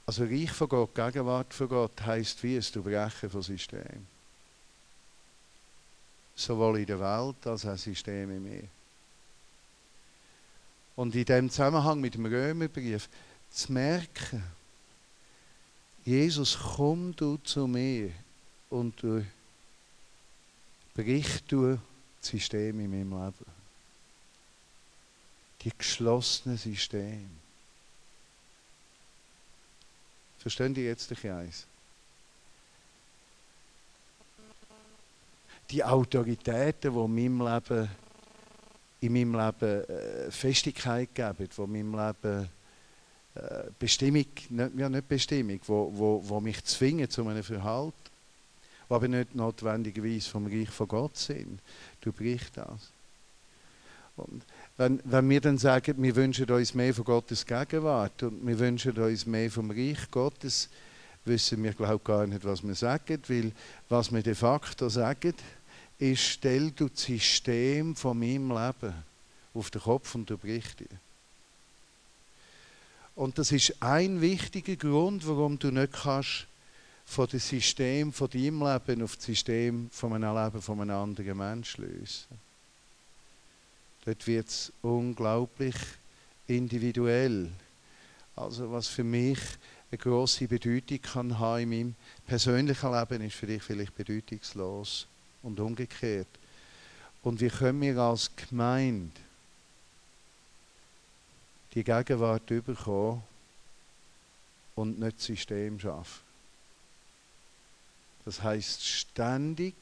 [0.05, 4.12] Also Reich von Gott, Gegenwart von Gott heisst wie ein Durchbrechen von System.
[6.35, 8.67] Sowohl in der Welt als auch System in mir.
[10.95, 13.09] Und in dem Zusammenhang mit dem Römerbrief
[13.51, 14.43] zu merken,
[16.05, 18.11] Jesus, komm du zu mir
[18.69, 19.25] und du
[20.93, 21.79] bricht du
[22.19, 23.51] das System in meinem Leben.
[25.61, 27.29] Die geschlossenen Systeme.
[30.39, 31.65] Verstehen die jetzt dich eins?
[35.73, 37.89] Die Autoritäten, die in meinem Leben,
[39.01, 42.49] in meinem Leben äh, Festigkeit geben, die in meinem Leben
[43.33, 47.93] äh, Bestimmung, nicht, ja nicht Bestimmung, wo, wo, wo mich zwingen zu einem Verhalten,
[48.87, 51.59] die aber nicht notwendigerweise vom Reich von Gott sind.
[52.01, 52.91] Du brichst das.
[54.15, 54.43] Und
[54.77, 58.95] wenn, wenn wir dann sagen, wir wünschen uns mehr von Gottes Gegenwart und wir wünschen
[58.95, 60.69] uns mehr vom Reich Gottes,
[61.25, 63.51] wissen wir, glaube gar nicht, was wir sagen, weil
[63.89, 65.33] was wir de facto sagen,
[66.03, 68.93] ist, stell du das System von meinem Leben
[69.53, 70.87] auf den Kopf und du brichst dir.
[73.15, 76.47] Und das ist ein wichtiger Grund, warum du nicht kannst
[77.05, 81.37] von dem System von deinem Leben auf das System von einem Leben von einem anderen
[81.37, 82.27] Menschen lösen.
[84.05, 85.75] Dort wird es unglaublich
[86.47, 87.49] individuell.
[88.35, 89.39] Also was für mich
[89.91, 95.07] eine große Bedeutung kann haben in meinem persönlichen Leben, ist für dich vielleicht bedeutungslos
[95.43, 96.27] und umgekehrt.
[97.21, 99.11] Und wie können wir als Gemeinde
[101.73, 103.23] die Gegenwart überkommen
[104.75, 106.23] und nicht das System schaffen?
[108.25, 109.75] Das heißt ständig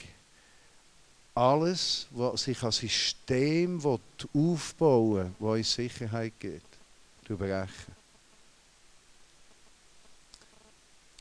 [1.34, 6.78] alles, was sich als System aufbauen will, das uns Sicherheit gibt,
[7.26, 8.02] durchbrechen.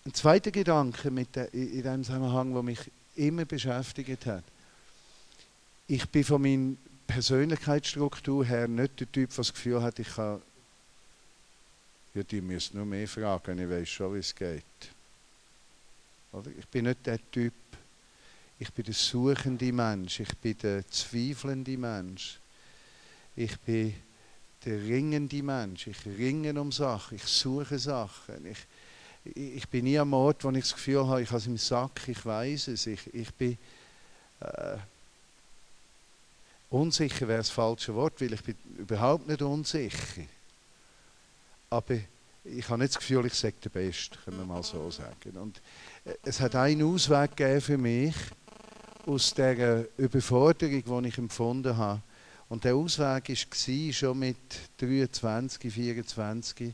[0.05, 4.45] Ein zweiter Gedanke mit der, in diesem Zusammenhang, der mich immer beschäftigt hat.
[5.87, 10.41] Ich bin von meiner Persönlichkeitsstruktur her nicht der Typ, der das Gefühl hat, ich kann.
[12.15, 14.65] Ja, die müssen nur mehr fragen, ich weiß schon, wie es geht.
[16.33, 16.51] Oder?
[16.59, 17.53] Ich bin nicht der Typ,
[18.59, 22.39] ich bin der suchende Mensch, ich bin der zweifelnde Mensch,
[23.37, 23.95] ich bin
[24.65, 28.59] der ringende Mensch, ich ringe um Sachen, ich suche Sachen, ich,
[29.35, 32.09] ich bin nie am Ort, wo ich das Gefühl habe, ich habe es im Sack,
[32.09, 33.59] ich weiß es, ich, ich bin
[34.41, 34.77] äh,
[36.71, 40.23] unsicher wäre das falsche Wort, weil ich bin überhaupt nicht unsicher.
[41.69, 41.95] Aber
[42.45, 45.37] ich habe nicht das Gefühl, ich sage der Beste, können wir mal so sagen.
[45.37, 45.61] Und
[46.23, 48.15] es hat einen Ausweg gegeben für mich
[49.07, 52.03] aus der Überforderung, die ich empfunden habe.
[52.49, 54.37] Und der Ausweg war schon mit
[54.79, 56.73] 23, 24 äh,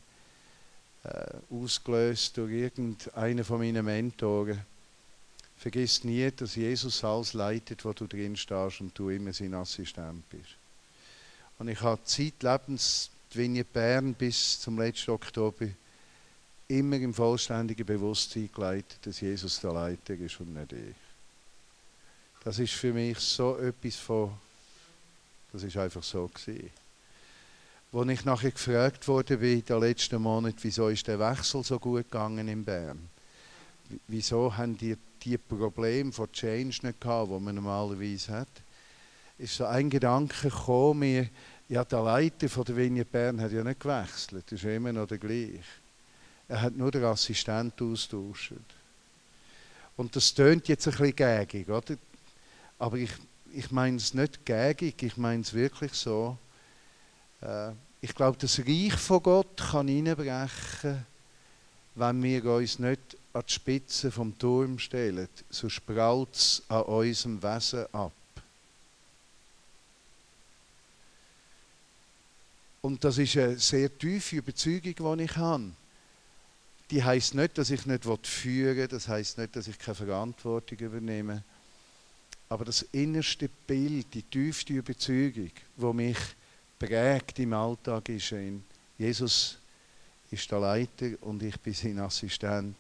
[1.51, 4.61] ausgelöst durch irgendeinen von meinen Mentoren.
[5.59, 10.29] Vergiss nie, dass Jesus alles leitet, wo du drin stehst und du immer sein Assistent
[10.29, 10.57] bist.
[11.59, 15.67] Und ich habe zeitlebens die Vignette Bern bis zum letzten Oktober
[16.69, 20.95] immer im vollständigen Bewusstsein geleitet, dass Jesus der Leiter ist und nicht ich.
[22.45, 24.33] Das ist für mich so etwas von,
[25.53, 26.71] das ist einfach so gewesen.
[27.93, 31.79] Als ich nachher gefragt wurde wie in den letzten Monaten, wieso ist der Wechsel so
[31.79, 33.09] gut gegangen in Bern?
[34.09, 38.49] Wieso haben die die Probleme von Change nicht gehabt, die man normalerweise hat?
[39.39, 41.29] Ist so ein Gedanke gekommen, mir,
[41.69, 45.19] ja, der Leiter von der Vignette Bern hat ja nicht gewechselt, ist immer noch der
[45.19, 45.61] gleiche.
[46.49, 48.53] Er hat nur den Assistent austauscht.
[49.97, 51.97] Und das tönt jetzt ein bisschen gägig, oder?
[52.79, 53.11] Aber ich,
[53.53, 56.39] ich meine es nicht gägig, ich meine es wirklich so.
[57.41, 61.05] Äh, ich glaube, das Reich von Gott kann hineinbrechen,
[61.95, 67.43] wenn wir uns nicht an die Spitze vom Turm stellen, so sprallt es an unserem
[67.43, 68.13] Wesen ab.
[72.83, 75.73] Und das ist eine sehr tiefe Überzeugung, die ich habe
[76.91, 80.79] die heißt nicht, dass ich nicht führen will, das heißt nicht, dass ich keine Verantwortung
[80.79, 81.43] übernehme.
[82.49, 86.19] Aber das innerste Bild, die tiefste Überzeugung, wo mich
[86.79, 88.65] prägt im Alltag, ist in
[88.99, 89.59] Jesus
[90.31, 92.77] ist der Leiter und ich bin sein Assistent.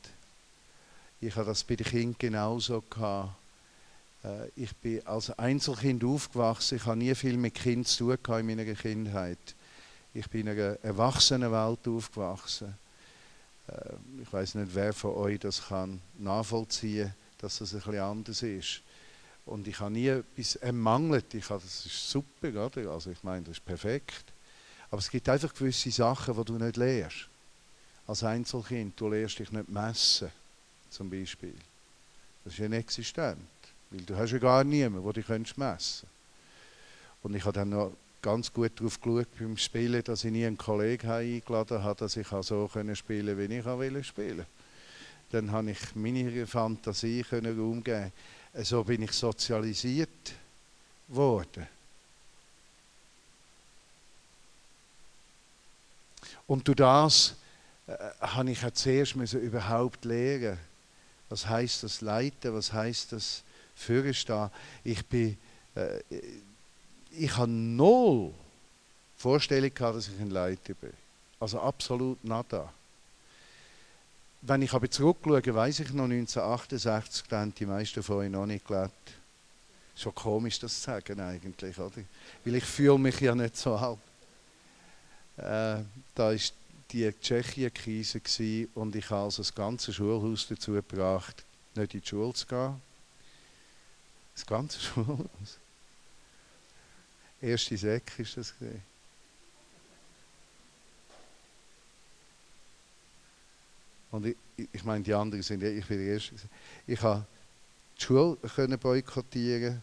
[1.21, 3.35] Ich habe das bei den Kindern genauso gehabt.
[4.25, 6.77] Äh, ich bin als Einzelkind aufgewachsen.
[6.77, 9.39] Ich habe nie viel mit Kindern zu tun in meiner Kindheit.
[10.13, 12.77] Ich bin in einer Erwachsenenwelt aufgewachsen.
[13.69, 18.43] Äh, ich weiß nicht, wer von euch das kann nachvollziehen, dass das ein bisschen anders
[18.43, 18.83] ist.
[19.47, 21.33] Und ich habe nie etwas ermangelt.
[21.35, 22.91] Ich habe, das ist super, oder?
[22.91, 24.25] Also ich meine, das ist perfekt.
[24.91, 27.29] Aber es gibt einfach gewisse Sachen, die du nicht lehrst.
[28.07, 30.31] Als Einzelkind, du lehrst dich nicht messen,
[30.91, 31.55] zum Beispiel.
[32.45, 33.41] Das ist inexistent,
[33.91, 36.07] weil du hast ja gar niemanden, der dich messen könnte.
[37.23, 40.59] Und ich habe dann noch ganz gut darauf geschaut beim Spielen, dass ich nie einen
[40.59, 44.47] Kollegen eingeladen habe, dass ich so spielen konnte, wie ich spielen
[45.31, 48.13] Dann habe ich meine Fantasie können umgehen.
[48.63, 50.09] So bin ich sozialisiert
[51.09, 51.67] worden.
[56.47, 57.35] Und durch das
[57.87, 60.59] äh, habe ich zuerst müssen überhaupt lernen,
[61.29, 63.43] was heißt das Leiten, was heißt das
[63.75, 64.51] Führerstehen.
[64.85, 65.37] Ich bin
[65.75, 66.01] äh,
[67.11, 68.33] ich habe null
[69.17, 70.93] Vorstellung gehabt, dass ich ein Leiter bin.
[71.41, 72.73] Also absolut nada.
[74.43, 78.47] Wenn ich aber zurückschaue, weiß ich noch 1968, da haben die meisten von euch noch
[78.47, 78.93] nicht gelebt.
[79.97, 82.03] Schon komisch, das zu sagen eigentlich, oder?
[82.45, 83.99] Weil ich fühle mich ja nicht so alt.
[85.39, 85.83] Äh,
[86.15, 86.37] da war
[86.93, 88.21] die Tschechien-Krise
[88.75, 91.45] und ich habe also das ganze Schulhaus dazu gebracht,
[91.75, 92.81] nicht in die Schule zu gehen.
[94.35, 95.59] Das ganze Schulhaus.
[97.41, 98.83] Erste Säck ist das gesehen.
[104.17, 104.37] Und ich,
[104.73, 106.35] ich meine, die anderen sind, ich bin der Erste.
[106.87, 107.27] Ich habe
[107.99, 109.83] die Schule können boykottieren.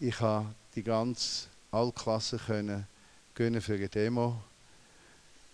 [0.00, 2.86] Ich habe die ganze Allklasse können
[3.34, 4.42] gönnen für eine Demo.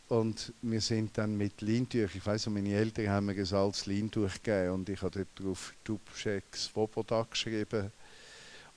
[0.09, 4.35] Und wir sind dann mit Leintuch, ich weiß meine Eltern haben mir ein altes Leintuch
[4.35, 7.91] gegeben und ich habe dort drauf Dubček Svoboda geschrieben.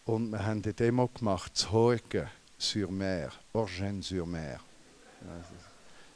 [0.05, 2.27] Und wir haben eine Demo gemacht, zu Horgen
[2.57, 4.59] sur Mer, Orgen-sur-Mer.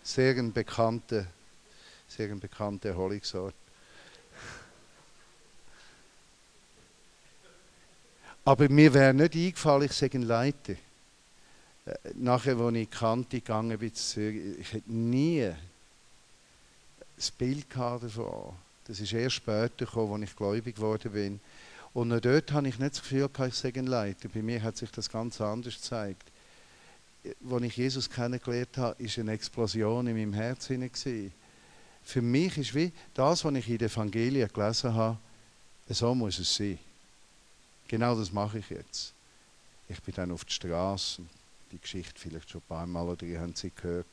[0.01, 1.27] Sehr ein bekannter,
[2.09, 3.55] sehr ein bekannter Erholungsort.
[8.45, 10.73] Aber mir wäre nicht eingefallen, ich sage Leiter.
[11.85, 15.51] Äh, nachher, als ich Kante gegangen bin, ich hätte nie
[17.15, 18.53] das Bild davon.
[18.85, 21.39] Das ist erst später gekommen, als ich gläubig geworden bin.
[21.93, 24.29] Und auch dort habe ich nicht das Gefühl, ich sage Leiter.
[24.29, 26.29] Bei mir hat sich das ganz anders gezeigt
[27.49, 30.89] als ich Jesus kennengelernt habe, ist eine Explosion in meinem Herzen.
[32.03, 35.17] Für mich ist wie das, was ich in den Evangelien gelesen habe,
[35.87, 36.79] so muss es sein.
[37.87, 39.13] Genau das mache ich jetzt.
[39.87, 41.23] Ich bin dann auf die Straße,
[41.71, 44.07] die Geschichte vielleicht schon ein paar Mal oder ihr habt sie gehört.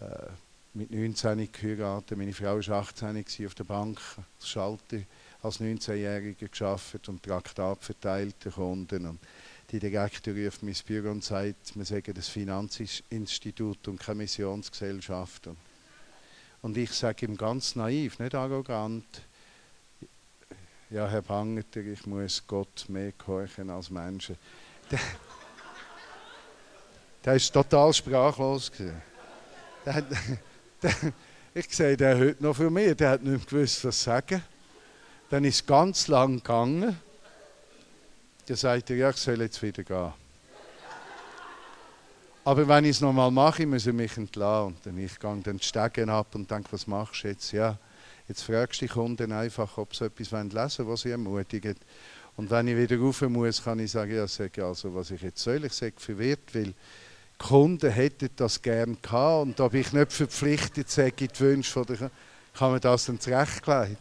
[0.00, 0.28] Äh,
[0.74, 4.00] mit 19 geheiratet, meine Frau war 18 auf der Bank,
[4.42, 5.02] Schalter
[5.42, 9.06] als 19-Jährige geschafft und Traktat verteilt den Kunden.
[9.06, 9.18] Und
[9.70, 15.48] die Direktor ruft mein Büro und sagt, wir sagen das Finanzinstitut und keine Missionsgesellschaft.
[15.48, 15.58] Und
[16.74, 19.22] ich sage ihm ganz naiv, nicht arrogant,
[20.90, 24.36] ja, Herr Bangeter, ich muss Gott mehr gehorchen als Menschen.
[24.90, 25.00] Der,
[27.24, 28.70] der ist total sprachlos.
[29.86, 30.02] Der,
[30.82, 30.94] der,
[31.54, 34.42] ich sehe den heute noch für mich, der hat nicht gewusst, was sagen.
[35.30, 36.96] Dann ist es ganz lang gegangen.
[38.46, 40.12] Dann sagt er, ja, ich soll jetzt wieder gehen.
[42.44, 44.74] Aber wenn ich es nochmal mache, muss ich mich entlassen.
[44.74, 47.52] Und dann ich gehe dann die Stegen ab und denke, was machst du jetzt?
[47.52, 47.78] Ja,
[48.26, 51.76] jetzt fragst du die Kunden einfach, ob sie etwas lesen wollen, was sie ermutigen.
[52.36, 55.40] Und wenn ich wieder rauf muss, kann ich sagen, ja, sage also, was ich jetzt
[55.40, 55.64] soll.
[55.64, 56.74] Ich sage verwirrt, weil die
[57.38, 61.84] Kunden hätten das gern gehabt und bin ich nicht verpflichtet, sage ich die Wünsche von
[61.84, 62.10] der,
[62.54, 63.96] kann man das dann zurechtlegen.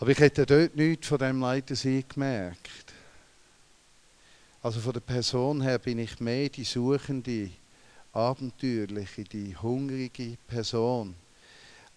[0.00, 2.87] Aber ich hätte dort nichts von dem Leitersein gemerkt.
[4.68, 7.48] Also von der Person her bin ich mehr die suchende,
[8.12, 11.14] abenteuerliche, die hungrige Person.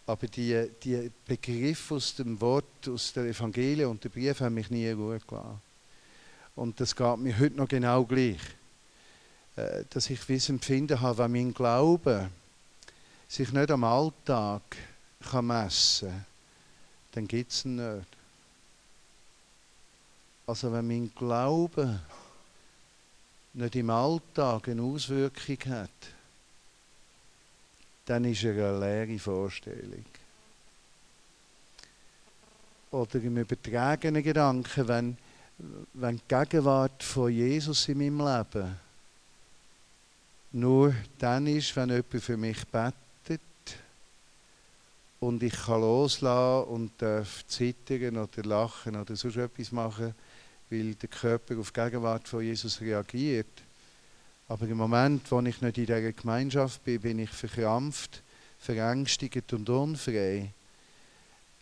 [0.08, 4.70] Aber die, die Begriffe aus dem Wort, aus der Evangelie und der Brief haben mich
[4.70, 5.60] nie gut gelassen.
[6.56, 8.40] Und das geht mir heute noch genau gleich.
[9.58, 12.30] Äh, dass ich Wissen empfinden habe, wenn mein Glaube
[13.28, 14.62] sich nicht am Alltag
[15.30, 16.26] kann messen kann,
[17.12, 18.08] dann gibt es ihn nicht.
[20.48, 22.00] Also wenn mein Glaube
[23.54, 25.90] nicht im Alltag eine Auswirkung hat,
[28.06, 30.06] dann ist er eine leere Vorstellung.
[32.92, 35.18] Oder im übertragenen Gedanken, wenn,
[35.94, 38.76] wenn die Gegenwart von Jesus in meinem Leben
[40.54, 43.42] nur dann ist, wenn jemand für mich betet
[45.22, 50.14] und ich kann loslassen und darf zittern oder lachen oder sonst etwas machen,
[50.72, 53.62] weil der Körper auf die Gegenwart von Jesus reagiert.
[54.48, 58.24] Aber im Moment, wo ich nicht in dieser Gemeinschaft bin, bin ich verkrampft,
[58.58, 60.50] verängstigt und unfrei.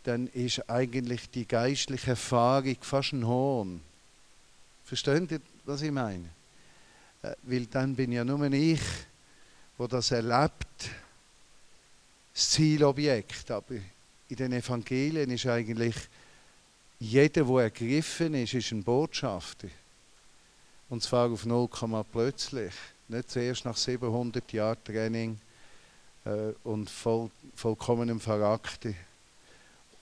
[0.04, 3.82] Dann ist eigentlich die geistliche Erfahrung fast ein Hohn.
[4.86, 6.30] Verstehen Sie, was ich meine?
[7.22, 8.82] Äh, weil dann bin ja nur ich,
[9.78, 10.90] wo das erlebt,
[12.34, 13.52] das Zielobjekt.
[13.52, 13.76] Aber
[14.30, 15.96] in den Evangelien ist eigentlich
[17.00, 19.70] jeder, der ergriffen ist, ist ein Botschafter.
[20.90, 21.70] Und zwar auf 0,
[22.12, 22.74] plötzlich.
[23.08, 25.40] Nicht zuerst nach 700 Jahren Training
[26.26, 28.94] äh, und voll, vollkommenem Charakter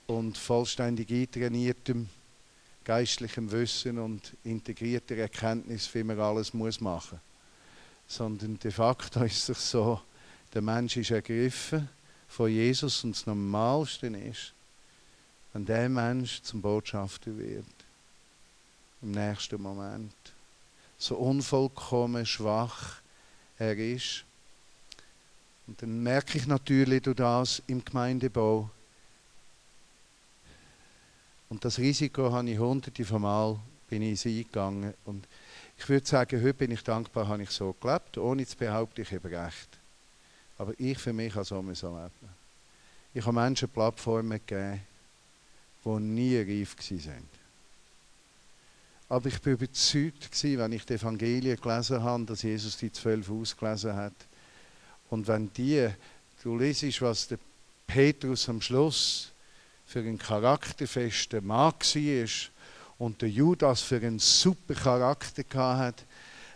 [0.06, 2.08] und vollständig eintrainiertem
[2.88, 8.16] geistlichem Wissen und integrierter Erkenntnis, wie man alles muss machen muss.
[8.16, 10.00] Sondern de facto ist es so,
[10.54, 11.86] der Mensch ist ergriffen
[12.28, 14.54] von Jesus und das Normalste ist,
[15.52, 17.64] wenn der Mensch zum Botschafter wird.
[19.02, 20.14] Im nächsten Moment.
[20.98, 23.00] So unvollkommen schwach
[23.58, 24.24] er ist.
[25.66, 28.70] Und dann merke ich natürlich durch das im Gemeindebau,
[31.48, 34.92] und das Risiko habe ich hunderte von Mal bin ich eingegangen.
[35.06, 35.26] Und
[35.78, 39.12] ich würde sagen, heute bin ich dankbar, habe ich so gelebt, ohne zu behaupten, ich
[39.12, 39.68] habe recht.
[40.58, 42.10] Aber ich für mich habe so leben.
[43.14, 44.80] Ich habe Menschen Plattformen gegeben,
[45.96, 47.38] die nie reif waren.
[49.08, 53.94] Aber ich bin überzeugt, wenn ich die Evangelien gelesen habe, dass Jesus die zwölf ausgelesen
[53.94, 54.12] hat.
[55.08, 55.88] Und wenn die,
[56.42, 57.38] du liest, was der
[57.86, 59.32] Petrus am Schluss
[59.86, 62.28] für einen charakterfesten Mann war
[62.98, 66.04] und der Judas für einen super Charakter hatte,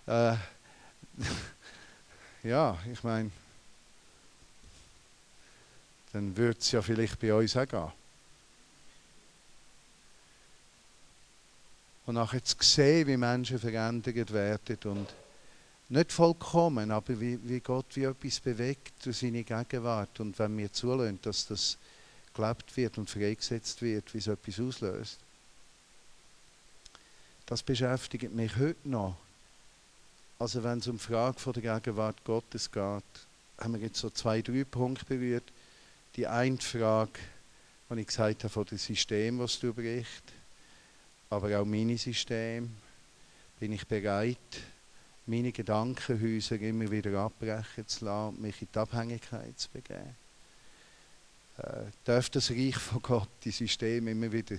[0.07, 0.37] äh,
[2.49, 3.31] ja, ich meine,
[6.13, 8.02] dann würde es ja vielleicht bei uns auch gehen.
[12.13, 15.09] Und nachher zu sehen, wie Menschen verändert werden und
[15.89, 20.71] nicht vollkommen, aber wie, wie Gott wie etwas bewegt durch seine Gegenwart und wenn wir
[20.71, 21.79] zulassen, dass das
[22.35, 25.21] gelebt wird und freigesetzt wird, wie so etwas auslöst.
[27.47, 29.17] Das beschäftigt mich heute noch.
[30.39, 33.03] Also wenn es um die Frage von der Gegenwart Gottes geht,
[33.59, 35.51] haben wir jetzt so zwei, drei Punkte berührt.
[36.17, 37.19] Die eine Frage,
[37.89, 40.42] die ich gesagt habe, von dem System, was du bricht,
[41.33, 42.71] aber auch meine System.
[43.59, 44.39] Bin ich bereit,
[45.27, 50.17] meine Gedankenhäuser immer wieder abbrechen zu lassen, mich in die Abhängigkeit zu begeben?
[51.59, 54.57] äh, darf das Reich von Gott, die Systeme immer wieder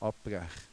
[0.00, 0.68] abbrechen.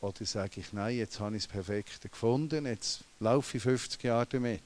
[0.00, 4.26] Oder sage ich, nein, jetzt habe ich das Perfekte gefunden, jetzt laufe ich 50 Jahre
[4.26, 4.62] damit.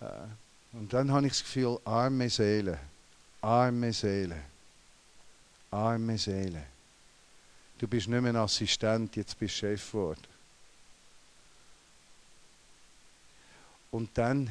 [0.00, 2.78] Äh, und dann habe ich das Gefühl, arme Seele,
[3.40, 4.40] arme Seele,
[5.74, 6.62] arme Seele.
[7.78, 10.22] Du bist nicht mehr Assistent, jetzt bist du Chef geworden.
[13.90, 14.50] Und dann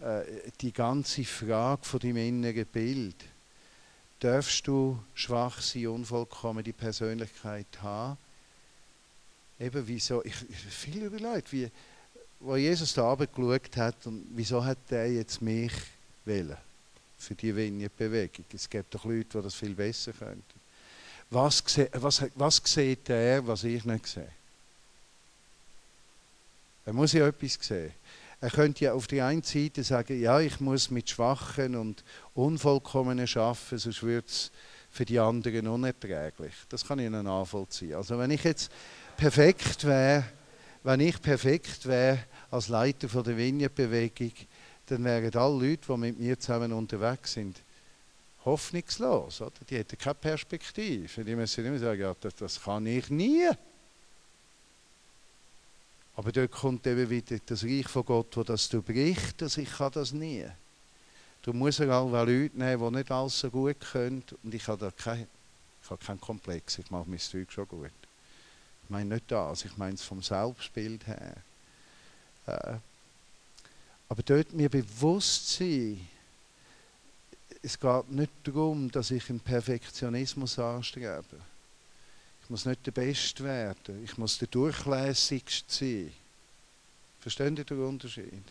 [0.00, 0.22] äh,
[0.60, 3.16] die ganze Frage von deinem inneren Bild.
[4.20, 8.18] Darfst du schwach sein, unvollkommen die Persönlichkeit haben?
[9.60, 11.70] Eben wieso, ich, viel überlegt, wie,
[12.40, 15.72] wo Jesus da geschaut hat und wieso hat er jetzt mich
[16.24, 16.56] wählen
[17.18, 18.44] für die Vignette-Bewegung?
[18.54, 20.60] Es gibt doch Leute, die das viel besser könnten.
[21.30, 21.62] Was,
[21.92, 24.32] was, was sieht er, was ich nicht sehe?
[26.86, 27.92] Er muss ja etwas sehen.
[28.40, 32.04] Er könnte ja auf die einen Seite sagen, ja, ich muss mit Schwachen und
[32.34, 34.52] Unvollkommenen arbeiten, sonst wird es
[34.90, 36.54] für die anderen unerträglich.
[36.68, 37.94] Das kann ich Ihnen nachvollziehen.
[37.94, 38.70] Also wenn ich jetzt
[39.16, 40.24] perfekt wäre,
[40.84, 44.32] wenn ich perfekt wäre als Leiter von der Vineyard-Bewegung,
[44.90, 47.56] dann wären alle Leute, die mit mir zusammen unterwegs sind,
[48.44, 49.40] hoffnungslos.
[49.40, 49.52] Oder?
[49.68, 51.24] Die hätten keine Perspektive.
[51.24, 53.48] Die müssen immer sagen, ja, das, das kann ich nie.
[56.16, 59.70] Aber dort kommt eben wieder das Reich von Gott, wo das du bricht, dass ich
[59.70, 60.46] kann das nie.
[61.42, 64.24] Du musst ja auch Leute nehmen, die nicht alles so gut können.
[64.42, 65.28] Und ich habe da keinen
[66.04, 66.78] kein Komplex.
[66.78, 67.90] Ich mache mein Zeug schon gut.
[68.84, 71.36] Ich meine nicht das, ich meine es vom Selbstbild her.
[72.46, 72.74] Äh,
[74.08, 76.00] aber dort mir bewusst sein,
[77.62, 81.40] es geht nicht darum, dass ich einen Perfektionismus anstrebe.
[82.42, 84.02] Ich muss nicht der Beste werden.
[84.04, 86.12] Ich muss der Durchlässigste sein.
[87.20, 88.42] Verstehen Sie den Unterschied?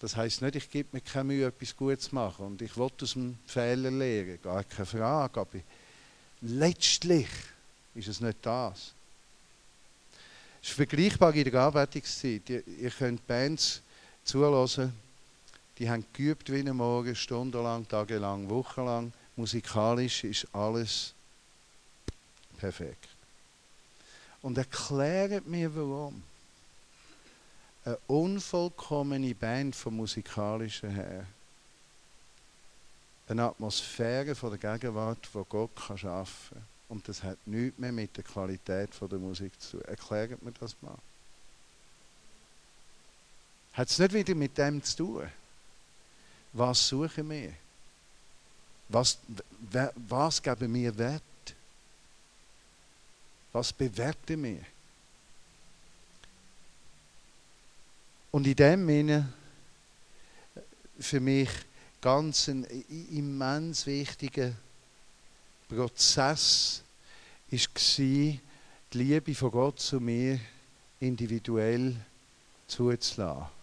[0.00, 2.90] Das heißt nicht, ich gebe mir keine Mühe, etwas Gutes zu machen und ich will
[3.00, 5.58] aus dem Fehler lernen, gar keine Frage, aber
[6.40, 7.28] letztlich
[7.94, 8.94] ist es nicht das.
[10.62, 12.48] Es ist vergleichbar in der Arbeitungszeit.
[12.48, 13.82] Ihr, ihr könnt Bands
[14.24, 14.92] zulassen,
[15.78, 19.12] die haben geübt wie am Morgen, stundenlang, tagelang, wochenlang.
[19.36, 21.14] Musikalisch ist alles
[22.58, 23.08] perfekt.
[24.42, 26.22] Und erklärt mir, warum.
[27.84, 31.26] Eine unvollkommene Band vom musikalischen her.
[33.26, 36.66] Eine Atmosphäre von der Gegenwart, die Gott kann schaffen kann.
[36.90, 39.82] Und das hat nichts mehr mit der Qualität von der Musik zu tun.
[39.82, 40.98] Erklärt mir das mal.
[43.72, 45.28] Hat es nicht wieder mit dem zu tun?
[46.52, 47.52] Was suchen wir?
[48.88, 49.18] Was,
[50.08, 51.22] was geben wir Wert?
[53.52, 54.64] Was bewerten wir?
[58.32, 59.32] Und in dem Sinne
[60.98, 61.50] für mich
[62.00, 64.52] ganz ein immens wichtiger
[65.68, 66.82] Prozess
[67.50, 67.58] war,
[67.98, 68.40] die
[68.92, 70.38] Liebe von Gott zu mir
[71.00, 71.96] individuell
[72.66, 73.59] zuzulassen.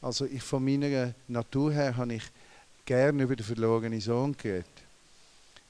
[0.00, 2.22] Also ich von meiner Natur her habe ich
[2.84, 4.66] gerne über den verlorenen Sohn geredet.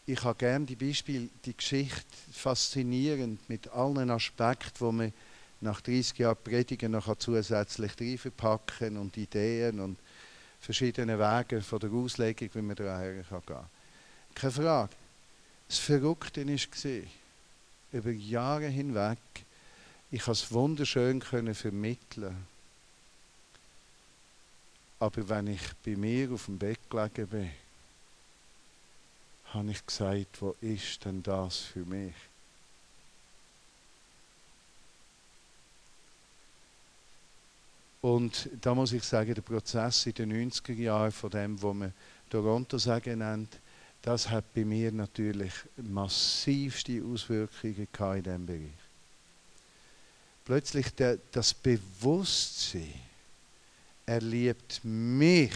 [0.07, 5.13] Ich habe gerne die Beispiele, die Geschichte faszinierend mit allen Aspekten, wo man
[5.61, 9.99] nach 30 Jahren Predigen noch zusätzlich verpacken und Ideen und
[10.61, 13.67] verschiedene Wege von der Auslegung, wie man daher gehen kann.
[14.35, 14.93] Keine Frage.
[15.69, 17.03] Das Verrückte war,
[17.93, 19.19] über Jahre hinweg,
[20.11, 22.47] ich konnte es wunderschön vermitteln
[25.01, 27.51] aber wenn ich bei mir auf dem Bett gelegen bin,
[29.53, 32.15] habe ich gesagt, wo ist denn das für mich?
[38.01, 41.93] Und da muss ich sagen, der Prozess in den 90er Jahren von dem, was man
[42.31, 43.59] Toronto sagen nennt,
[44.03, 48.71] das hat bei mir natürlich massivste Auswirkungen in diesem Bereich.
[50.45, 50.87] Plötzlich
[51.33, 52.95] das Bewusstsein,
[54.09, 55.53] er liebt mich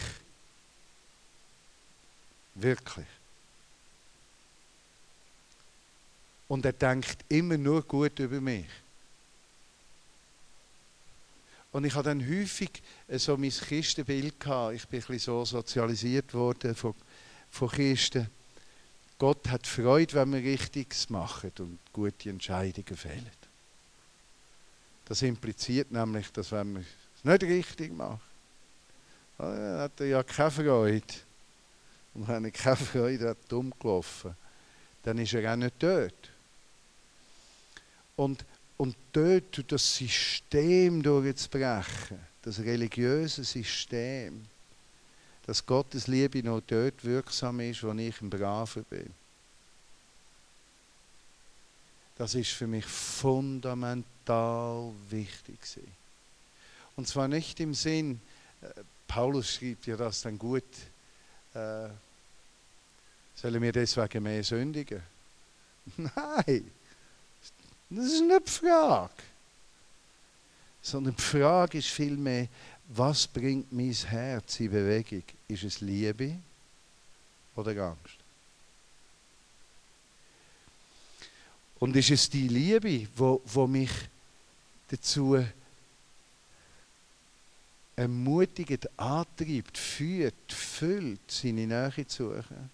[2.53, 3.07] wirklich.
[6.47, 8.67] Und er denkt immer nur gut über mich.
[11.71, 12.69] Und ich habe dann häufig
[13.09, 14.75] so mein Kistenbild gehabt.
[14.75, 16.93] Ich bin ein bisschen so sozialisiert worden von,
[17.49, 18.29] von Kisten.
[19.17, 23.31] Gott hat Freude, wenn wir Richtiges machen und gute Entscheidungen fällen.
[25.05, 28.21] Das impliziert nämlich, dass wenn wir es nicht richtig machen,
[29.51, 31.13] dann hat er ja keine Freude.
[32.13, 34.35] Und wenn er keine Freude hat, dumm gelaufen,
[35.03, 36.29] dann ist er auch nicht dort.
[38.15, 38.45] Und,
[38.77, 44.45] und dort das System durchzubrechen, das religiöse System,
[45.45, 49.11] dass Gottes Liebe noch dort wirksam ist, wo ich ein Braver bin.
[52.15, 55.59] Das ist für mich fundamental wichtig.
[56.95, 58.21] Und zwar nicht im Sinn,
[58.61, 58.67] äh,
[59.13, 60.63] Paulus schreibt ja das dann gut,
[61.53, 61.87] äh,
[63.35, 65.03] sollen wir deswegen mehr sündigen?
[65.97, 66.71] Nein,
[67.91, 69.13] das ist nicht die Frage.
[70.81, 72.47] Sondern die Frage ist vielmehr,
[72.87, 75.23] was bringt mein Herz in Bewegung?
[75.47, 76.39] Ist es Liebe
[77.55, 78.17] oder Angst?
[81.79, 83.91] Und ist es die Liebe, wo, wo mich
[84.89, 85.45] dazu
[87.95, 92.69] ermutigt, antreibt, führt, füllt, seine Nähe zu suchen?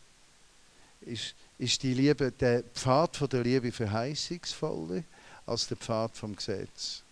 [1.02, 5.04] Ist, ist die Liebe, der Pfad von der Liebe verheißungsvoller
[5.46, 7.04] als der Pfad vom Gesetz?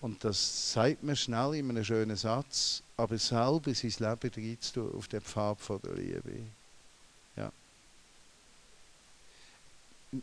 [0.00, 5.08] Und das sagt man schnell in einem schönen Satz, aber selber sein Leben reinzutun auf
[5.08, 6.42] den Pfad von der Liebe.
[7.34, 7.50] Ja.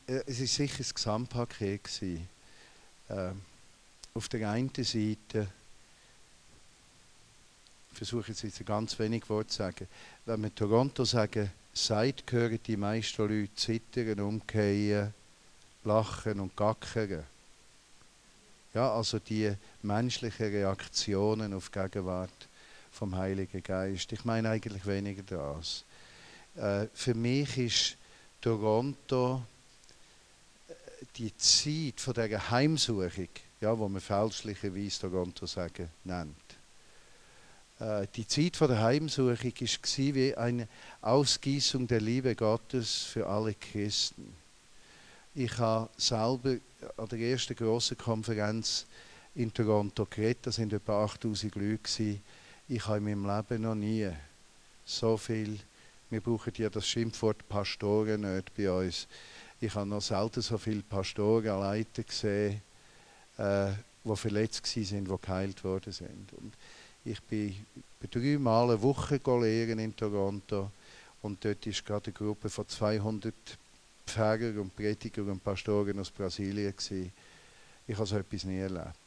[0.07, 2.01] Äh, es war sicher ein Gesamtpaket.
[3.09, 3.41] Ähm,
[4.16, 5.47] auf der einen Seite,
[7.91, 9.88] ich versuche jetzt, jetzt ganz wenig Worte zu sagen,
[10.28, 15.16] wenn wir Toronto sagen, seid, hören die meisten Leute zittern, umkehren,
[15.84, 17.24] lachen und gackern.
[18.76, 19.51] Ja, also die
[19.82, 22.47] menschlichen Reaktionen auf die Gegenwart
[22.91, 24.11] vom Heiligen Geist.
[24.11, 25.86] Ich meine eigentlich weniger das.
[26.55, 27.97] Äh, für mich ist
[28.41, 29.41] Toronto
[30.68, 30.74] äh,
[31.18, 33.30] die Zeit von der Heimsuchung
[33.64, 36.36] ja, wo man fälschlicherweise Toronto sagen nennt.
[37.80, 40.68] Äh, die Zeit der Heimsuchung war wie eine
[41.01, 44.36] Ausgießung der Liebe Gottes für alle Christen.
[45.34, 46.57] Ich habe selber
[46.97, 48.86] an der ersten großen Konferenz
[49.34, 52.20] in Toronto geredet, das waren etwa 8000 Leute.
[52.68, 54.09] Ich habe in meinem Leben noch nie
[54.84, 55.57] so viel,
[56.09, 59.07] wir brauchen ja das Schimpfwort Pastoren nicht bei uns.
[59.61, 62.61] Ich habe noch selten so viele Pastoren, Leiter gesehen,
[63.38, 63.71] äh,
[64.03, 66.34] die verletzt waren, die geheilt worden sind.
[66.34, 66.53] Und
[67.05, 67.55] ich bin
[68.11, 70.71] drei Mal eine Woche lehren in Toronto
[71.21, 73.34] und dort ist gerade eine Gruppe von 200
[74.05, 77.11] Pfarrer und Prediger und Pastoren aus Brasilien gewesen.
[77.88, 78.97] Ich habe so etwas nie erlebt.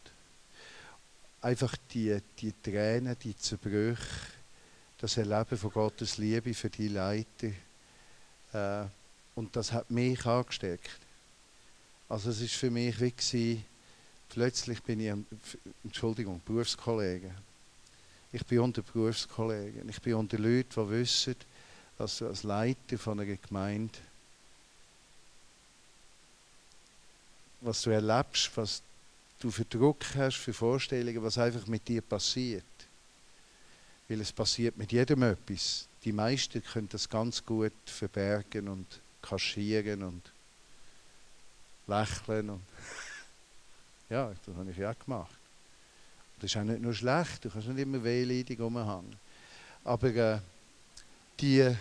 [1.43, 4.33] Einfach die, die Tränen, die Zerbrüche,
[4.99, 7.49] das Erleben von Gottes Liebe für die Leiter.
[8.53, 8.87] Äh,
[9.35, 10.99] und das hat mich angesteckt.
[12.09, 13.64] Also es ist für mich wie gewesen,
[14.29, 15.12] plötzlich bin ich,
[15.85, 17.35] Entschuldigung, Berufskollege.
[18.33, 19.89] Ich bin unter Berufskollegen.
[19.89, 21.37] Ich bin unter Leuten, die wissen,
[21.97, 23.99] dass du als Leiter von einer Gemeinde,
[27.61, 28.83] was du erlebst, was
[29.41, 32.64] du für Druck hast, für Vorstellungen, was einfach mit dir passiert.
[34.09, 35.87] Weil es passiert mit jedem etwas.
[36.05, 38.87] Die meisten können das ganz gut verbergen und
[39.22, 40.22] kaschieren und
[41.87, 42.51] lächeln.
[42.51, 42.62] Und
[44.09, 45.37] ja, das habe ich ja gemacht.
[46.37, 49.17] Das ist auch nicht nur schlecht, du kannst nicht immer wehleidig rumhängen.
[49.85, 50.39] Aber äh,
[51.41, 51.75] die, äh,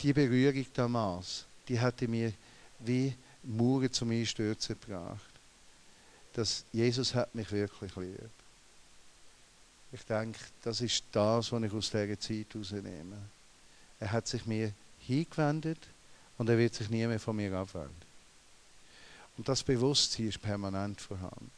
[0.00, 2.32] die Berührung damals, die hatte mir
[2.80, 5.20] wie Mauern zum Einstürzen gebracht.
[6.32, 8.30] Dass Jesus hat mich wirklich lieb.
[9.92, 13.16] Ich denke, das ist das, was ich aus dieser Zeit herausnehme.
[14.00, 15.78] Er hat sich mir hingewendet
[16.36, 18.03] und er wird sich nie mehr von mir abwenden.
[19.36, 21.50] Und das Bewusstsein ist permanent vorhanden.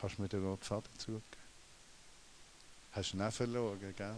[0.00, 1.22] Kannst du mir den roten Faden zugeben?
[2.92, 4.16] Hast du ihn auch verloren, gell?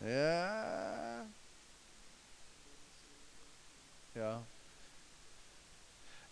[0.00, 1.26] Ja.
[4.14, 4.42] Ja.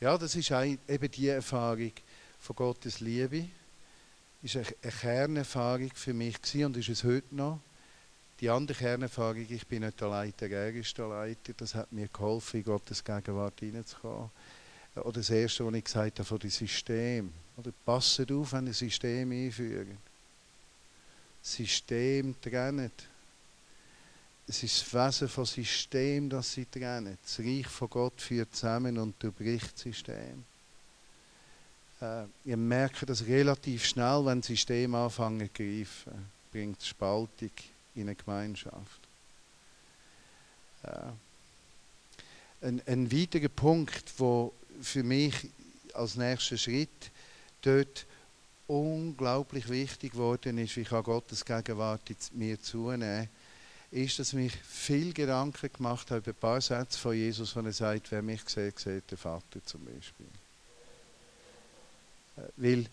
[0.00, 1.92] Ja, das ist eben die Erfahrung
[2.40, 3.48] von Gottes Liebe.
[4.42, 7.60] Ist eine Kernerfahrung für mich gewesen und ist es heute noch.
[8.40, 12.08] Die andere Kernerfahrung, ich bin nicht der Leiter, er ist der Leiter, das hat mir
[12.08, 14.30] geholfen, in Gottes Gegenwart hineinzukommen.
[14.96, 17.32] Oder das Erste, was ich gesagt habe, von dem System.
[17.58, 19.98] Oder passet auf, wenn ihr ein System einführen.
[21.42, 22.90] System trennen.
[24.48, 27.18] Es ist das Wesen von System, das sie trennen.
[27.22, 30.44] Das Reich von Gott führt zusammen und durchbricht das System.
[32.00, 36.30] Äh, ihr merkt das relativ schnell, wenn Systeme anfangen zu greifen.
[36.50, 37.50] Bringt Spaltung
[37.94, 39.00] in eine Gemeinschaft.
[40.82, 41.12] Äh,
[42.62, 45.48] ein, ein weiterer Punkt, wo für mich
[45.94, 47.10] als nächster Schritt
[47.62, 48.06] dort
[48.66, 53.28] unglaublich wichtig geworden ist, wie kann Gottes Gegenwart mir zunehmen,
[53.90, 57.60] ist, dass ich mich viel Gedanken gemacht habe über ein paar Sätze von Jesus, wo
[57.60, 60.26] er sagt, wer mich sieht, sieht den Vater zum Beispiel.
[62.36, 62.86] Äh, weil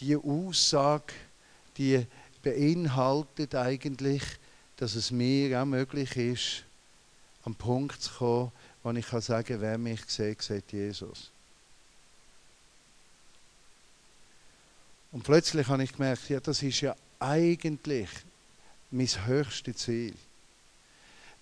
[0.00, 1.14] die Aussage,
[1.78, 2.06] die
[2.42, 4.22] beinhaltet eigentlich,
[4.76, 6.64] dass es mir auch möglich ist,
[7.44, 8.52] am Punkt zu kommen,
[8.82, 11.30] wo ich kann sagen, wer mich sieht, sieht Jesus.
[15.12, 18.08] Und plötzlich habe ich gemerkt, ja, das ist ja eigentlich
[18.90, 20.14] mein höchstes Ziel.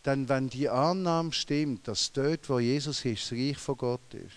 [0.05, 4.37] Denn wenn die Annahme stimmt, dass dort, wo Jesus ist, das Reich von Gott ist,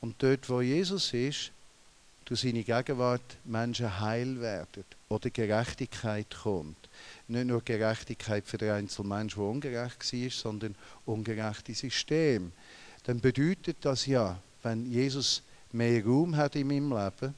[0.00, 1.50] und dort, wo Jesus ist,
[2.26, 6.83] durch seine Gegenwart Menschen heil werden oder Gerechtigkeit kommt.
[7.28, 10.74] Nicht nur Gerechtigkeit für den einzelnen Menschen, der ungerecht war, sondern
[11.06, 12.52] ungerechte System.
[13.04, 17.34] Dann bedeutet das ja, wenn Jesus mehr Raum hat in meinem Leben,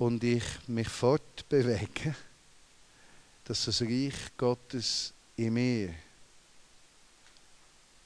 [0.00, 2.14] und ich mich fortbewege,
[3.44, 5.94] dass das Reich Gottes in mir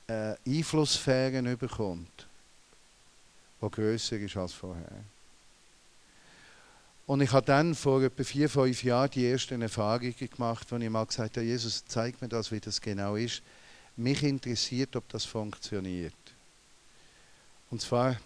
[0.09, 2.27] äh, Einflusssphären bekommt,
[3.62, 5.05] die grösser ist als vorher.
[7.07, 10.90] Und ich habe dann vor etwa vier, fünf Jahren die ersten Erfahrungen gemacht, wo ich
[10.90, 13.42] mal gesagt habe, Jesus, zeig mir das, wie das genau ist.
[13.96, 16.14] Mich interessiert, ob das funktioniert.
[17.70, 18.16] Und zwar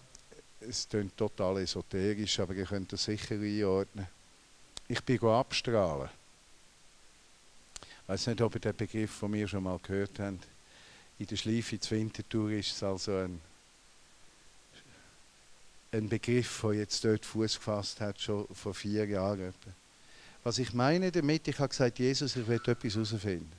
[0.61, 4.07] es klingt total esoterisch, aber ihr könnt das sicher einordnen.
[4.87, 6.09] Ich bin abstrahlen.
[7.81, 10.47] Ich weiß nicht, ob ihr den Begriff von mir schon mal gehört habt.
[11.19, 13.39] In der Schleife zur Wintertour ist es also ein,
[15.91, 19.53] ein Begriff, der jetzt dort Fuß gefasst hat, schon vor vier Jahren.
[20.43, 23.51] Was ich meine damit, ich habe gesagt, Jesus, ich will etwas herausfinden.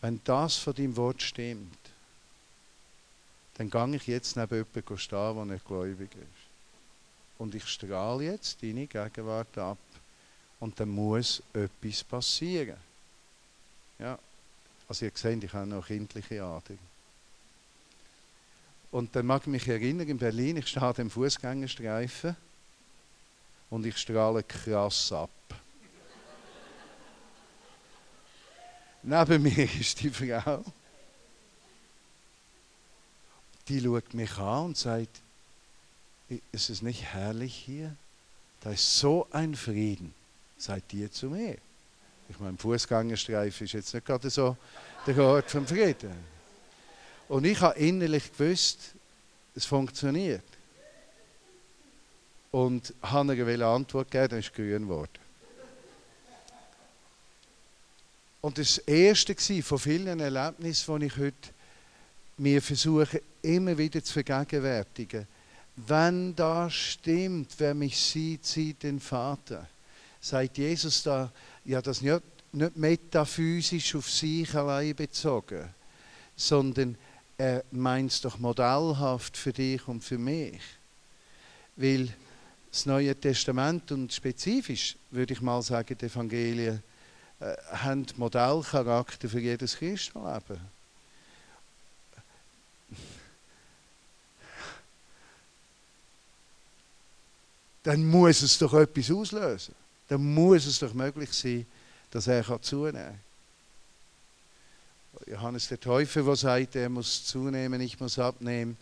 [0.00, 1.76] Wenn das von deinem Wort stimmt,
[3.54, 7.38] dann gehe ich jetzt neben jemandem stehen, der nicht gläubig ist.
[7.38, 9.78] Und ich strahle jetzt deine Gegenwart ab.
[10.60, 12.76] Und dann muss etwas passieren.
[13.98, 14.18] Ja.
[14.88, 16.74] Also ihr seht, ich habe noch kindliche Ader.
[18.90, 22.34] Und dann mag ich mich erinnern, in Berlin, ich stehe am Fußgängerstreifen
[23.70, 25.30] und ich strahle krass ab.
[29.02, 30.64] Neben mir ist die Frau.
[33.68, 35.20] Die schaut mich an und sagt,
[36.50, 37.94] ist es nicht herrlich hier?
[38.60, 40.12] Da ist so ein Frieden.
[40.58, 41.56] Seid ihr zu mir?
[42.28, 44.56] Ich meine, Fußgängerstreifen ist jetzt nicht gerade so
[45.06, 46.29] der Ort vom Frieden.
[47.30, 48.92] Und ich habe innerlich gewusst,
[49.54, 50.42] es funktioniert.
[52.50, 55.20] Und habe ihr eine Antwort gegeben, dann ist grün geworden.
[58.40, 61.50] Und das erste war von vielen Erlebnissen, die ich heute
[62.38, 65.28] mir versuche, immer wieder zu vergegenwärtigen.
[65.76, 69.68] Wenn das stimmt, wer mich sieht, sieht den Vater.
[70.20, 71.30] Sagt Jesus da,
[71.64, 75.68] ja, das nicht, nicht metaphysisch auf sich allein bezogen,
[76.34, 76.98] sondern
[77.40, 80.60] er meint es doch modellhaft für dich und für mich.
[81.74, 82.12] Weil
[82.70, 86.82] das Neue Testament und spezifisch, würde ich mal sagen, die Evangelien,
[87.40, 90.60] äh, haben Modellcharakter für jedes Christenleben.
[97.82, 99.74] Dann muss es doch etwas auslösen.
[100.08, 101.64] Dann muss es doch möglich sein,
[102.10, 103.29] dass er zunehmen kann.
[105.26, 108.76] Johannes der Täufer, der sagt, er muss zunehmen, ich muss abnehmen,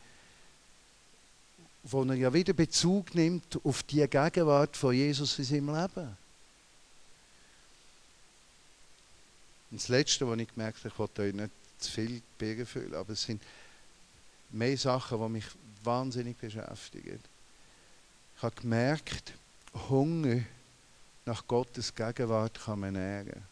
[1.85, 6.17] wo er ja wieder Bezug nimmt auf die Gegenwart von Jesus in seinem Leben.
[9.71, 12.95] Und das Letzte, was ich gemerkt habe, ich wollte euch nicht zu viel Birgen füllen,
[12.95, 13.43] aber es sind
[14.51, 15.47] mehr Sachen, die mich
[15.85, 17.21] wahnsinnig beschäftigen.
[18.37, 19.35] Ich habe gemerkt,
[19.89, 20.43] Hunger
[21.27, 23.43] nach Gottes Gegenwart kann man nähren.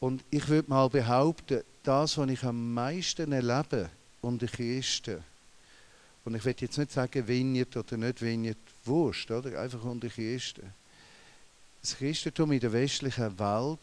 [0.00, 3.90] Und ich würde mal behaupten, das, was ich am meisten erlebe
[4.20, 5.22] unter Christen,
[6.24, 9.58] und ich will jetzt nicht sagen, Vineyard oder nicht Vineyard, Wurst, oder?
[9.58, 10.74] einfach unter Christen.
[11.80, 13.78] Das Christentum in der westlichen Welt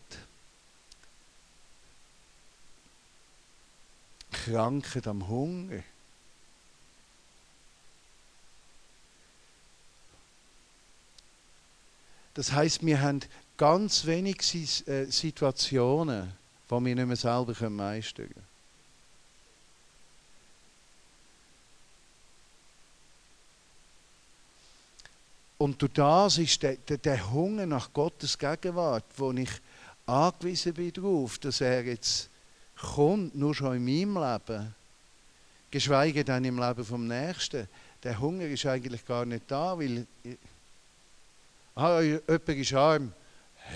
[4.32, 5.82] krankt am Hunger.
[12.36, 13.22] Das heißt, wir haben
[13.58, 14.38] ganz wenig
[14.88, 16.32] äh, Situationen,
[16.70, 18.56] die wir nicht mehr selber meistern können.
[25.58, 29.50] Und durch das ist der, der, der, Hunger nach Gottes Gegenwart, wo ich
[30.06, 32.30] angewiesen bin darauf, dass er jetzt
[32.76, 34.76] kommt, nur schon in meinem Leben,
[35.72, 37.68] geschweige denn im Leben vom Nächsten.
[38.04, 40.06] Der Hunger ist eigentlich gar nicht da, weil
[41.76, 43.14] ah, jemand ist arm,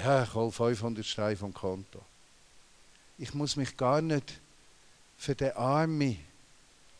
[0.03, 2.01] ja, ich hole 500 Steine vom Konto.
[3.17, 4.39] Ich muss mich gar nicht
[5.17, 6.17] für den Arme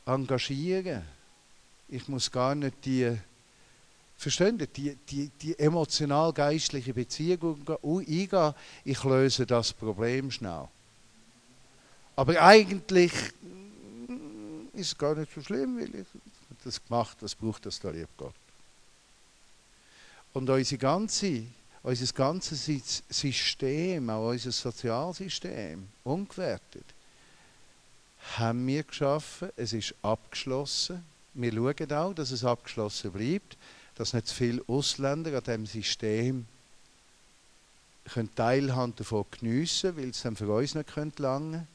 [0.06, 1.04] engagieren.
[1.88, 3.18] Ich muss gar nicht die,
[4.18, 8.54] verstehen die, die, die emotional-geistliche Beziehung eingehen.
[8.84, 10.68] Ich löse das Problem schnell.
[12.16, 13.14] Aber eigentlich
[14.74, 16.08] ist es gar nicht so schlimm, weil ich
[16.64, 18.34] das gemacht was braucht das da lieb Gott.
[20.34, 21.44] Und unsere ganze
[21.84, 22.70] unser ganzes
[23.10, 26.86] System, auch unser Sozialsystem, ungewertet,
[28.38, 29.50] haben wir geschaffen.
[29.56, 31.04] Es ist abgeschlossen.
[31.34, 33.58] Wir schauen auch, dass es abgeschlossen bleibt,
[33.96, 36.46] dass nicht zu viele Ausländer an diesem System
[38.10, 41.68] können Teilhaben davon geniessen weil es dann für uns nicht könnte lange.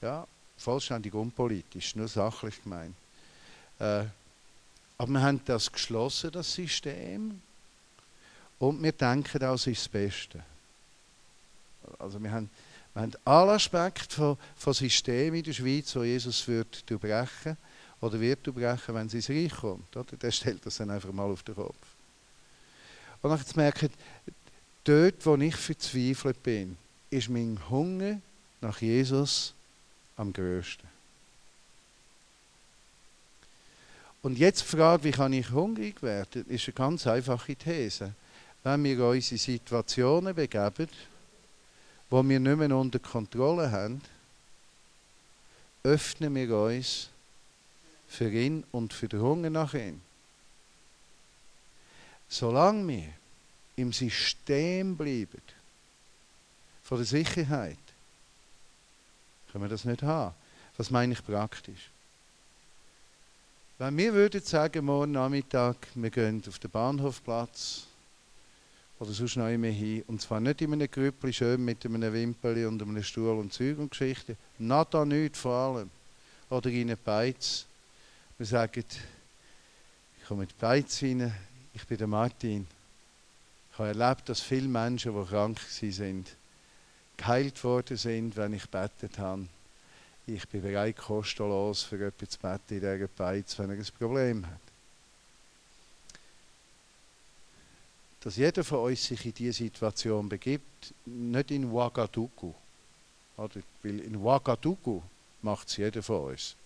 [0.00, 0.26] Ja,
[0.56, 2.94] vollständig unpolitisch, nur sachlich gemeint.
[3.78, 4.04] Äh,
[4.96, 7.40] aber wir haben das geschlossen, das System.
[8.58, 10.42] Und wir denken, das ist das Beste.
[11.98, 12.50] Also wir haben,
[12.94, 17.56] wir haben alle Aspekte von, von Systemen in der Schweiz, wo Jesus wird durchbrechen
[18.00, 19.96] oder wird durchbrechen, wenn sie ins Reich kommt.
[19.96, 20.16] Oder?
[20.16, 21.76] Der stellt das dann einfach mal auf den Kopf.
[23.22, 23.90] Und dann merken,
[24.84, 26.76] dort, wo ich verzweifelt bin,
[27.10, 28.20] ist mein Hunger
[28.60, 29.54] nach Jesus
[30.16, 30.88] am größten.
[34.22, 38.12] Und jetzt die Frage, wie kann ich hungrig werden, ist eine ganz einfache These
[38.64, 40.88] wenn wir uns in Situationen begeben,
[42.10, 44.00] wo wir nicht mehr unter Kontrolle haben,
[45.82, 47.08] öffnen wir uns
[48.08, 50.00] für ihn und für den Hunger nach ihm.
[52.28, 53.08] Solange wir
[53.76, 55.42] im System bleiben,
[56.82, 57.78] von der Sicherheit,
[59.52, 60.34] können wir das nicht haben.
[60.78, 61.90] Was meine ich praktisch?
[63.78, 67.87] Wenn wir würden sagen, morgen Nachmittag, wir gehen auf den Bahnhofplatz,
[68.98, 70.02] oder sonst noch immer hin.
[70.06, 73.78] Und zwar nicht in einem Grüppli, schön mit einem Wimpel und einem Stuhl und Zeug
[73.78, 74.36] und Geschichten.
[74.58, 75.90] Nada nichts vor allem.
[76.50, 77.66] oder in eine Beiz.
[78.36, 78.84] Wir sagen,
[80.20, 81.32] ich komme in die Beiz rein,
[81.74, 82.66] ich bin der Martin.
[83.72, 86.36] Ich habe erlebt, dass viele Menschen, die krank sind,
[87.16, 89.46] geheilt worden sind, wenn ich betet habe.
[90.26, 94.46] Ich bin bereit, kostenlos für jemanden zu beten in dieser Beiz, wenn er ein Problem
[94.46, 94.67] hat.
[98.20, 102.54] Dass jeder von uns sich in diese Situation begibt, nicht in Ouagadougou.
[103.36, 105.02] Weil in Ouagadougou
[105.42, 106.56] macht es jeder von uns.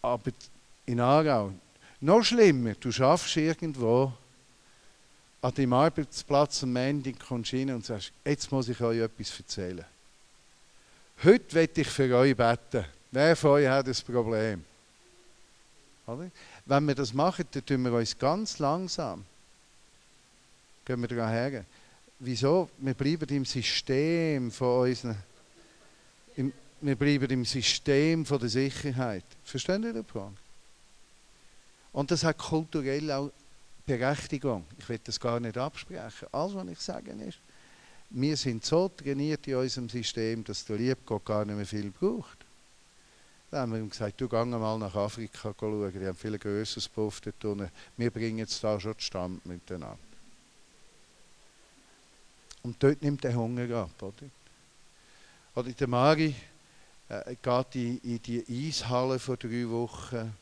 [0.00, 0.32] Aber
[0.86, 1.52] in Aarau,
[2.00, 4.12] noch schlimmer, du schaffst irgendwo
[5.44, 9.38] an deinem Arbeitsplatz am Montag kommst du rein und sagst, jetzt muss ich euch etwas
[9.38, 9.84] erzählen.
[11.22, 12.86] Heute werde ich für euch beten.
[13.10, 14.64] Wer von euch hat das Problem?
[16.06, 16.30] Oder?
[16.66, 19.24] Wenn wir das machen, dann tun wir uns ganz langsam.
[20.84, 21.64] Gehen wir daran her.
[22.18, 22.68] Wieso?
[22.78, 25.16] Wir bleiben im System von unseren.
[26.36, 29.24] Im, wir bleiben im System von der Sicherheit.
[29.44, 30.38] Verstehen Sie den Punkt?
[31.92, 33.30] Und das hat kulturell auch
[33.86, 34.64] Berechtigung.
[34.78, 36.28] Ich will das gar nicht absprechen.
[36.32, 37.38] Alles, was ich sage, ist,
[38.10, 42.43] wir sind so trainiert in unserem System, dass der Liebgott gar nicht mehr viel braucht.
[43.54, 46.88] Da haben wir ihm gesagt, du geh mal nach Afrika schauen, die haben viel grösseres
[46.88, 47.70] Puff dort unten.
[47.96, 49.96] Wir bringen jetzt da schon Stand miteinander.
[52.64, 54.26] Und dort nimmt der Hunger ab, oder?
[55.54, 56.34] Oder der Mari
[57.08, 60.36] äh, geht in, in die Eishalle vor drei Wochen.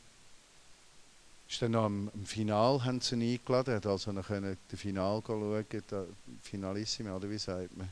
[1.47, 4.79] Ist dann noch am, am Final haben sie ihn eingeladen, hat also noch können den
[4.79, 6.07] Final schauen, der
[6.41, 7.89] Finalissime, oder wie sagt man?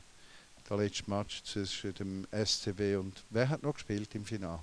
[0.68, 4.58] Der letzte Match zwischen dem SCB und wer hat noch gespielt im Final?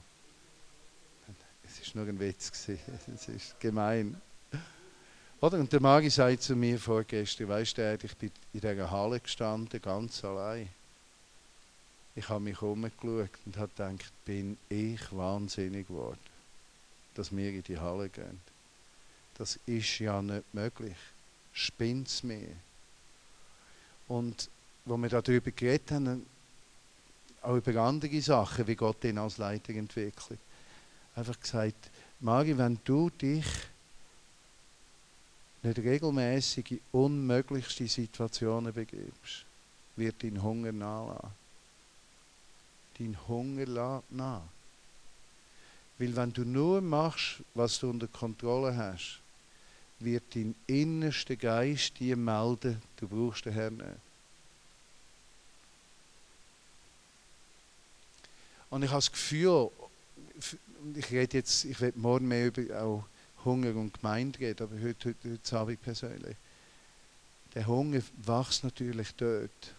[1.70, 4.20] Es war nur ein Witz, es ist gemein.
[5.41, 5.59] Oder?
[5.59, 9.82] Und der Magi sagt zu mir vorgestern, weißt du, ich bin in dieser Halle gestanden,
[9.82, 10.67] ganz allein.
[12.15, 16.20] Ich habe mich umgeschaut und habe gedacht, bin ich wahnsinnig geworden,
[17.13, 18.41] dass wir in die Halle gehen.
[19.36, 20.97] Das ist ja nicht möglich.
[21.53, 22.49] Spinnt es mir.
[24.07, 24.49] Und
[24.84, 26.26] wo wir darüber geredet haben,
[27.41, 30.39] auch über andere Sachen, wie Gott ihn als Leiter entwickelt,
[31.20, 31.91] einfach gesagt,
[32.22, 33.45] Mari, wenn du dich
[35.61, 39.45] nicht regelmäßig in unmöglichste Situationen begibst,
[39.95, 41.32] wird dein Hunger nachlassen.
[42.97, 44.43] Dein Hunger lässt nach.
[45.97, 49.20] Weil wenn du nur machst, was du unter Kontrolle hast,
[49.99, 53.89] wird dein innerster Geist dir melden, du brauchst den Herrn nicht.
[58.70, 59.70] Und ich habe das Gefühl,
[60.95, 63.03] ich rede jetzt, ich werde morgen mehr über auch
[63.45, 66.36] Hunger und Gemeinde reden, aber heute, heute, heute ich persönlich,
[67.55, 69.74] der Hunger wächst natürlich dort,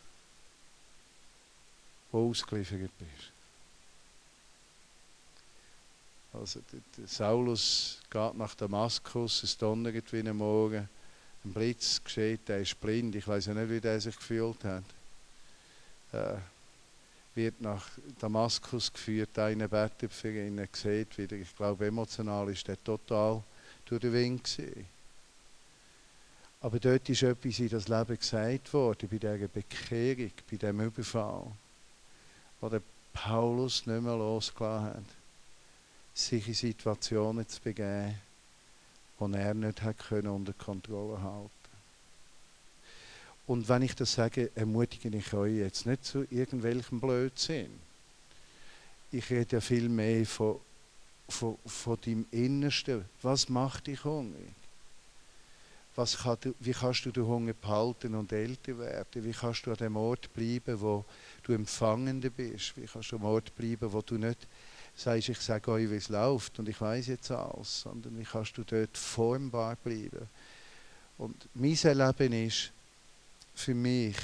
[2.11, 3.33] wo ausgeliefert bist.
[6.33, 10.89] Also der, Saulus geht nach Damaskus, es donnert wie ein Morgen,
[11.45, 14.85] ein Blitz geschieht, der ist blind, ich weiß ja nicht, wie der sich gefühlt hat.
[16.13, 16.37] Äh,
[17.41, 17.87] wird nach
[18.19, 23.43] Damaskus geführt, einer betet für ihn, er sieht wieder, ich glaube emotional ist er total
[23.87, 24.87] durch den Wind gewesen.
[26.61, 31.47] Aber dort ist etwas in das Leben gesagt worden, bei dieser Bekehrung, bei diesem Überfall,
[32.61, 32.83] wo der
[33.15, 35.05] Paulus nicht mehr losgelassen hat
[36.13, 38.15] sich in Situationen zu begeben,
[39.19, 41.60] die er nicht hat können unter Kontrolle halten
[43.51, 47.81] Und wenn ich das sage, ermutige ich euch jetzt nicht zu irgendwelchem Blödsinn.
[49.11, 50.61] Ich rede ja viel mehr von,
[51.29, 53.05] von, von deinem Innersten.
[53.23, 54.53] Was macht dich hungrig?
[55.97, 59.25] Was kann du, wie kannst du den Hunger behalten und älter werden?
[59.25, 61.05] Wie kannst du an dem Ort bleiben, wo
[61.43, 62.77] du Empfangender bist?
[62.77, 64.47] Wie kannst du am Ort bleiben, wo du nicht
[64.95, 68.57] sagst, ich sage euch, wie es läuft und ich weiß jetzt alles, sondern wie kannst
[68.57, 70.29] du dort formbar bleiben.
[71.19, 72.73] Und mein Erleben ist
[73.55, 74.17] für mich,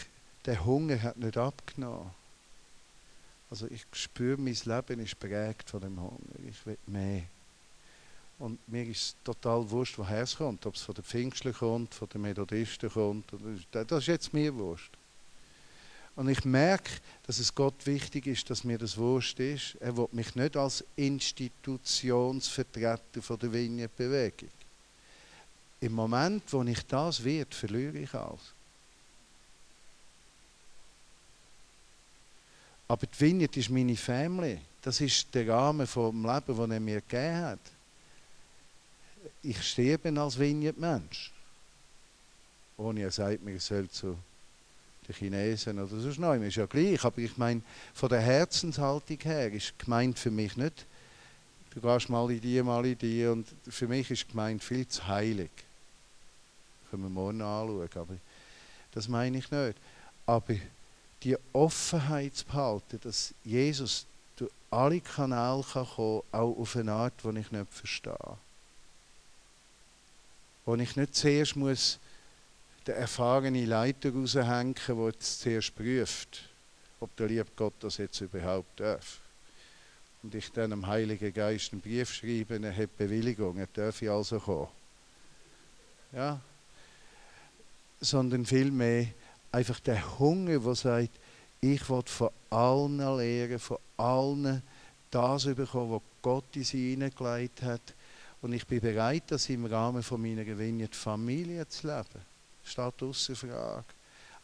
[0.45, 2.11] der Hunger hat nicht abgenommen.
[3.51, 6.49] Also ich spüre, mein Leben ist prägt von dem Hunger.
[6.49, 7.23] Ich will mehr.
[8.39, 10.67] Und mir ist total wurscht, woher es kommt.
[10.67, 13.25] Ob es von den Pfingstler kommt, von den Methodisten kommt.
[13.71, 14.93] Das ist jetzt mir wurscht.
[16.17, 16.91] Und ich merke,
[17.27, 19.77] dass es Gott wichtig ist, dass mir das wurscht ist.
[19.81, 24.49] Er will mich nicht als Institutionsvertreter von der Vineyard-Bewegung.
[25.81, 28.56] Im Moment, wo ich das wird, verliere ich alles.
[32.89, 34.59] Aber die Vineyard ist meine Family.
[34.83, 37.59] Das ist der Rahmen vom Leben, den er mir gegeben hat.
[39.43, 41.33] Ich sterbe als Vineyard-Mensch.
[42.77, 44.17] Ohne er sagt mir, ich soll zu
[45.09, 47.05] den Chinesen oder sonst noch, ist ja gleich.
[47.05, 47.63] Aber ich meine,
[47.95, 50.85] von der Herzenshaltung her ist gemeint für mich nicht,
[51.75, 55.07] du gehst mal in die, mal in die und für mich ist gemeint viel zu
[55.07, 55.51] heilig.
[56.91, 58.17] Können wir morgen anschauen, aber
[58.93, 59.77] das meine ich nicht.
[60.25, 60.55] Aber
[61.23, 64.07] die Offenheit zu behalten, dass Jesus
[64.37, 68.39] durch alle Kanäle kann kommen kann, auch auf eine Art, die ich nicht verstehe.
[70.65, 71.99] Wo ich nicht zuerst muss
[72.87, 76.49] der erfahrene Leiter raushängen, der jetzt zuerst prüft,
[77.01, 79.19] ob der liebe Gott das jetzt überhaupt darf.
[80.23, 84.39] Und ich dann dem Heiligen Geist einen Brief schreibe, er hat Bewilligung, er darf also
[84.39, 84.69] kommen.
[86.13, 86.41] Ja?
[88.01, 89.09] Sondern vielmehr
[89.57, 91.11] einfach der Hunger, der sagt,
[91.63, 94.63] ich will von allen lernen, von allen
[95.11, 97.81] das bekommen, was Gott in sie hineingelegt hat.
[98.43, 102.23] Und ich bin bereit, das im Rahmen von meiner Vineyard Familie zu leben.
[102.65, 103.85] Steht außer Frage.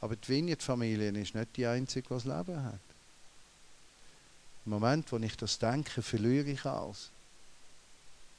[0.01, 2.81] Aber die Vineyard-Familie ist nicht die einzige, die das Leben hat.
[4.65, 7.11] Im Moment, wo ich das denke, verliere ich alles.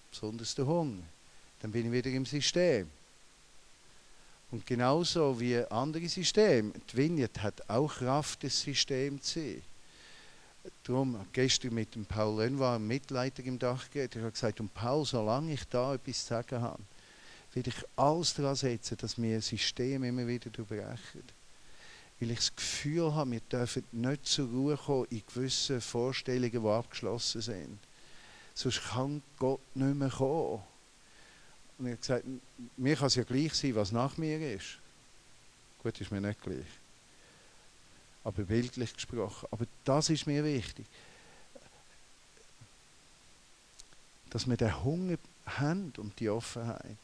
[0.10, 1.04] Besonders den Hunger.
[1.62, 2.90] Dann bin ich wieder im System.
[4.54, 9.64] Und genauso wie andere Systeme, die Vineyard hat auch Kraft, das System zu sein.
[10.84, 14.72] Darum, gestern mit dem Paul Lenoir, einem Mitleiter im Dach geht, ich habe gesagt, und
[14.72, 16.84] Paul, solange ich da etwas zu sagen habe,
[17.54, 21.24] will ich alles daran setzen, dass wir das System immer wieder durchbrechen.
[22.20, 26.70] Weil ich das Gefühl habe, wir dürfen nicht zur Ruhe kommen in gewissen Vorstellungen, die
[26.70, 27.80] abgeschlossen sind.
[28.54, 30.62] Sonst kann Gott nicht mehr kommen.
[31.84, 32.26] Und ich habe gesagt,
[32.78, 34.78] mir kann es ja gleich sein, was nach mir ist.
[35.82, 36.66] Gut, ist mir nicht gleich.
[38.24, 39.50] Aber bildlich gesprochen.
[39.52, 40.86] Aber das ist mir wichtig.
[44.30, 46.98] Dass wir den Hunger haben und die Offenheit.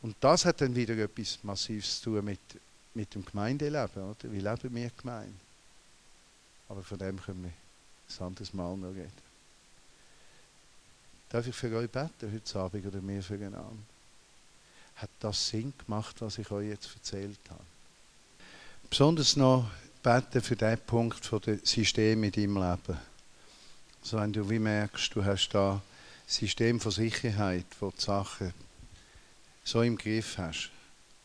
[0.00, 2.40] Und das hat dann wieder etwas Massives zu tun mit,
[2.94, 4.02] mit dem Gemeindeleben.
[4.02, 4.32] Oder?
[4.32, 5.34] Wie leben wir Gemeinde?
[6.70, 7.52] Aber von dem können wir
[8.18, 9.27] ein anderes Mal noch reden.
[11.30, 13.76] Darf ich für euch beten heute Abend oder mir füreinander?
[14.96, 17.62] Hat das Sinn gemacht, was ich euch jetzt erzählt habe?
[18.88, 19.70] Besonders noch
[20.02, 22.98] beten für den Punkt von dem System in deinem Leben.
[24.00, 25.82] Also wenn du wie merkst, du hast da ein
[26.26, 28.54] System von Sicherheit, wo die Sachen
[29.64, 30.70] so im Griff hast,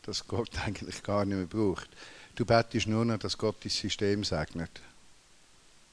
[0.02, 1.88] dass Gott eigentlich gar nicht mehr braucht.
[2.34, 4.82] Du betest nur noch, dass Gott das System segnet.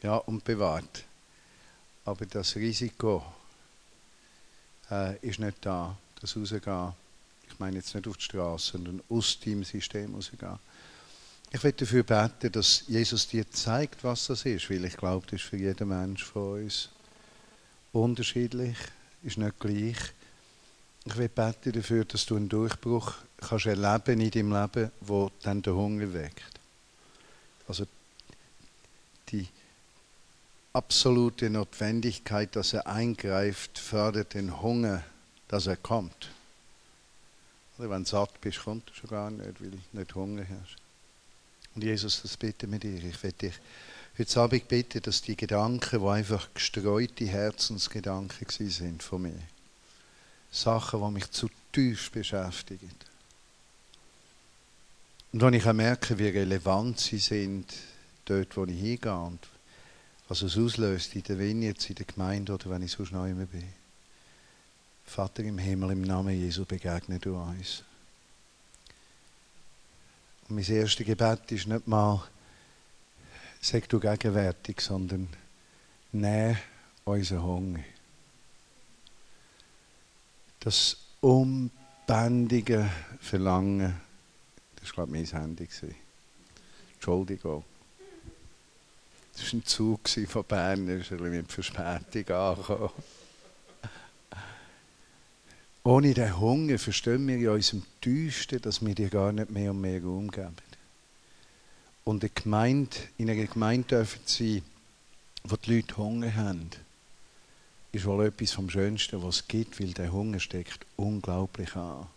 [0.04, 1.06] Ja, und bewahrt.
[2.04, 3.24] Aber das Risiko
[4.92, 6.94] äh, ist nicht da, das rausgehen.
[7.48, 10.60] Ich meine jetzt nicht auf die Straße, sondern aus dem System rausgehen.
[11.54, 15.42] Ich will dafür beten, dass Jesus dir zeigt, was das ist, weil ich glaube, das
[15.42, 16.90] ist für jeden Mensch von uns
[17.92, 18.78] unterschiedlich,
[19.24, 19.98] ist nicht gleich.
[21.04, 25.62] Ich will beten dafür, dass du einen Durchbruch kannst erleben in deinem Leben, wo dann
[25.62, 26.60] der Hunger weckt.
[27.68, 27.86] Also
[29.30, 29.48] die
[30.74, 35.04] absolute Notwendigkeit, dass er eingreift, fördert den Hunger,
[35.48, 36.30] dass er kommt.
[37.78, 40.78] Oder wenn du satt bist, kommt er schon gar nicht, weil du nicht Hunger hast.
[41.76, 43.04] Und Jesus, das bitte mit dir.
[43.04, 43.54] Ich will dich
[44.18, 49.40] heute Abend bitten, dass die Gedanken, die einfach gestreute Herzensgedanken sind von mir,
[50.52, 52.92] Sachen, die mich zutiefst beschäftigen.
[55.32, 57.74] Und wenn ich auch merke, wie relevant sie sind,
[58.26, 59.40] dort, wo ich hingehe und
[60.32, 63.68] was es auslöst in der Vineyard, in der Gemeinde oder wenn ich sonst immer bin.
[65.04, 67.84] Vater im Himmel, im Namen Jesu begegne du uns.
[70.48, 72.24] Und mein erstes Gebet ist nicht mal,
[73.60, 75.28] sag du gegenwärtig, sondern
[76.14, 76.58] nähe
[77.04, 77.80] unseren Hunger
[80.62, 84.00] das unbändige Verlangen,
[84.78, 85.68] das war glaube ich mein Handy.
[86.94, 87.66] Entschuldigung.
[89.34, 92.90] Das war ein Zug von Bern, der ist ein bisschen mit Verspätung angekommen.
[95.84, 99.82] Ohne den Hunger verstehen wir in unserem Tiefsten, dass wir dir gar nicht mehr und
[99.82, 100.56] mehr Raum geben.
[102.04, 104.62] Und eine Gemeinde, in einer Gemeinde dürfen sein,
[105.44, 106.70] wo die Leute Hunger haben
[107.92, 112.08] ist wohl etwas vom Schönsten, was es gibt, weil der Hunger steckt unglaublich an.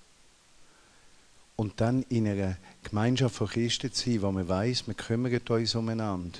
[1.57, 5.75] Und dann in einer Gemeinschaft von Christen zu sein, wo man weiß, wir kümmern uns
[5.75, 6.39] umeinander,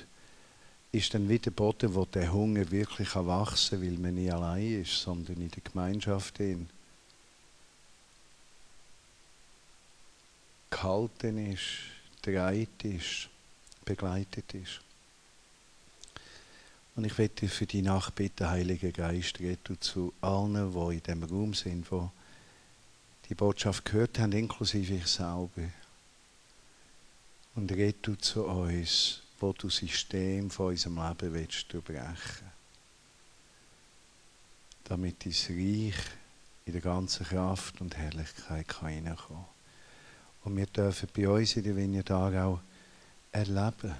[0.95, 4.81] ist dann wieder der Boden, wo der Hunger wirklich wachsen kann, weil man nicht allein
[4.81, 6.69] ist, sondern in der Gemeinschaft in.
[10.75, 11.61] gehalten ist,
[12.21, 13.29] dreit ist,
[13.85, 14.81] begleitet ist.
[16.95, 21.23] Und ich werde für die Nacht bitten, Heiliger Geist, rede zu allen, die in diesem
[21.23, 22.07] Raum sind, die
[23.29, 25.69] die Botschaft gehört haben, inklusive ich selber.
[27.55, 32.55] Und du zu uns, wo du System von unserem Leben willst durchbrechen
[34.85, 35.95] damit dein Reich
[36.65, 39.17] in der ganzen Kraft und Herrlichkeit kann.
[40.43, 42.59] Und wir dürfen bei uns in der Vineyard auch
[43.31, 43.95] erleben,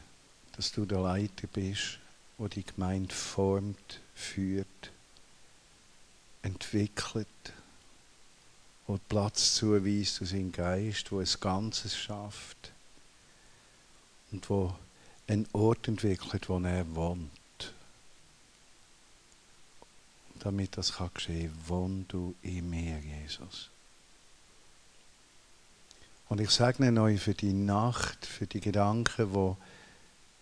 [0.56, 2.00] dass du der Leiter bist,
[2.38, 4.92] der die Gemeinde formt, führt,
[6.44, 7.28] entwickelt,
[8.88, 12.72] wo Platz zuweist aus seinem Geist, wo es Ganzes schafft
[14.32, 14.76] und wo
[15.28, 17.32] einen Ort entwickelt, wo er wohnt.
[20.39, 23.69] Damit das kann geschehen, wohn du in mir, Jesus.
[26.28, 29.55] Und ich segne euch für die Nacht, für die Gedanken, die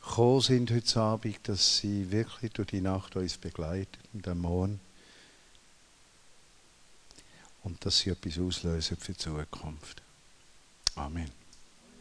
[0.01, 4.79] gekommen sind heute Abend, dass sie wirklich durch die Nacht uns begleiten und am Morgen.
[7.63, 10.01] Und dass sie etwas auslösen für die Zukunft.
[10.95, 11.42] Amen.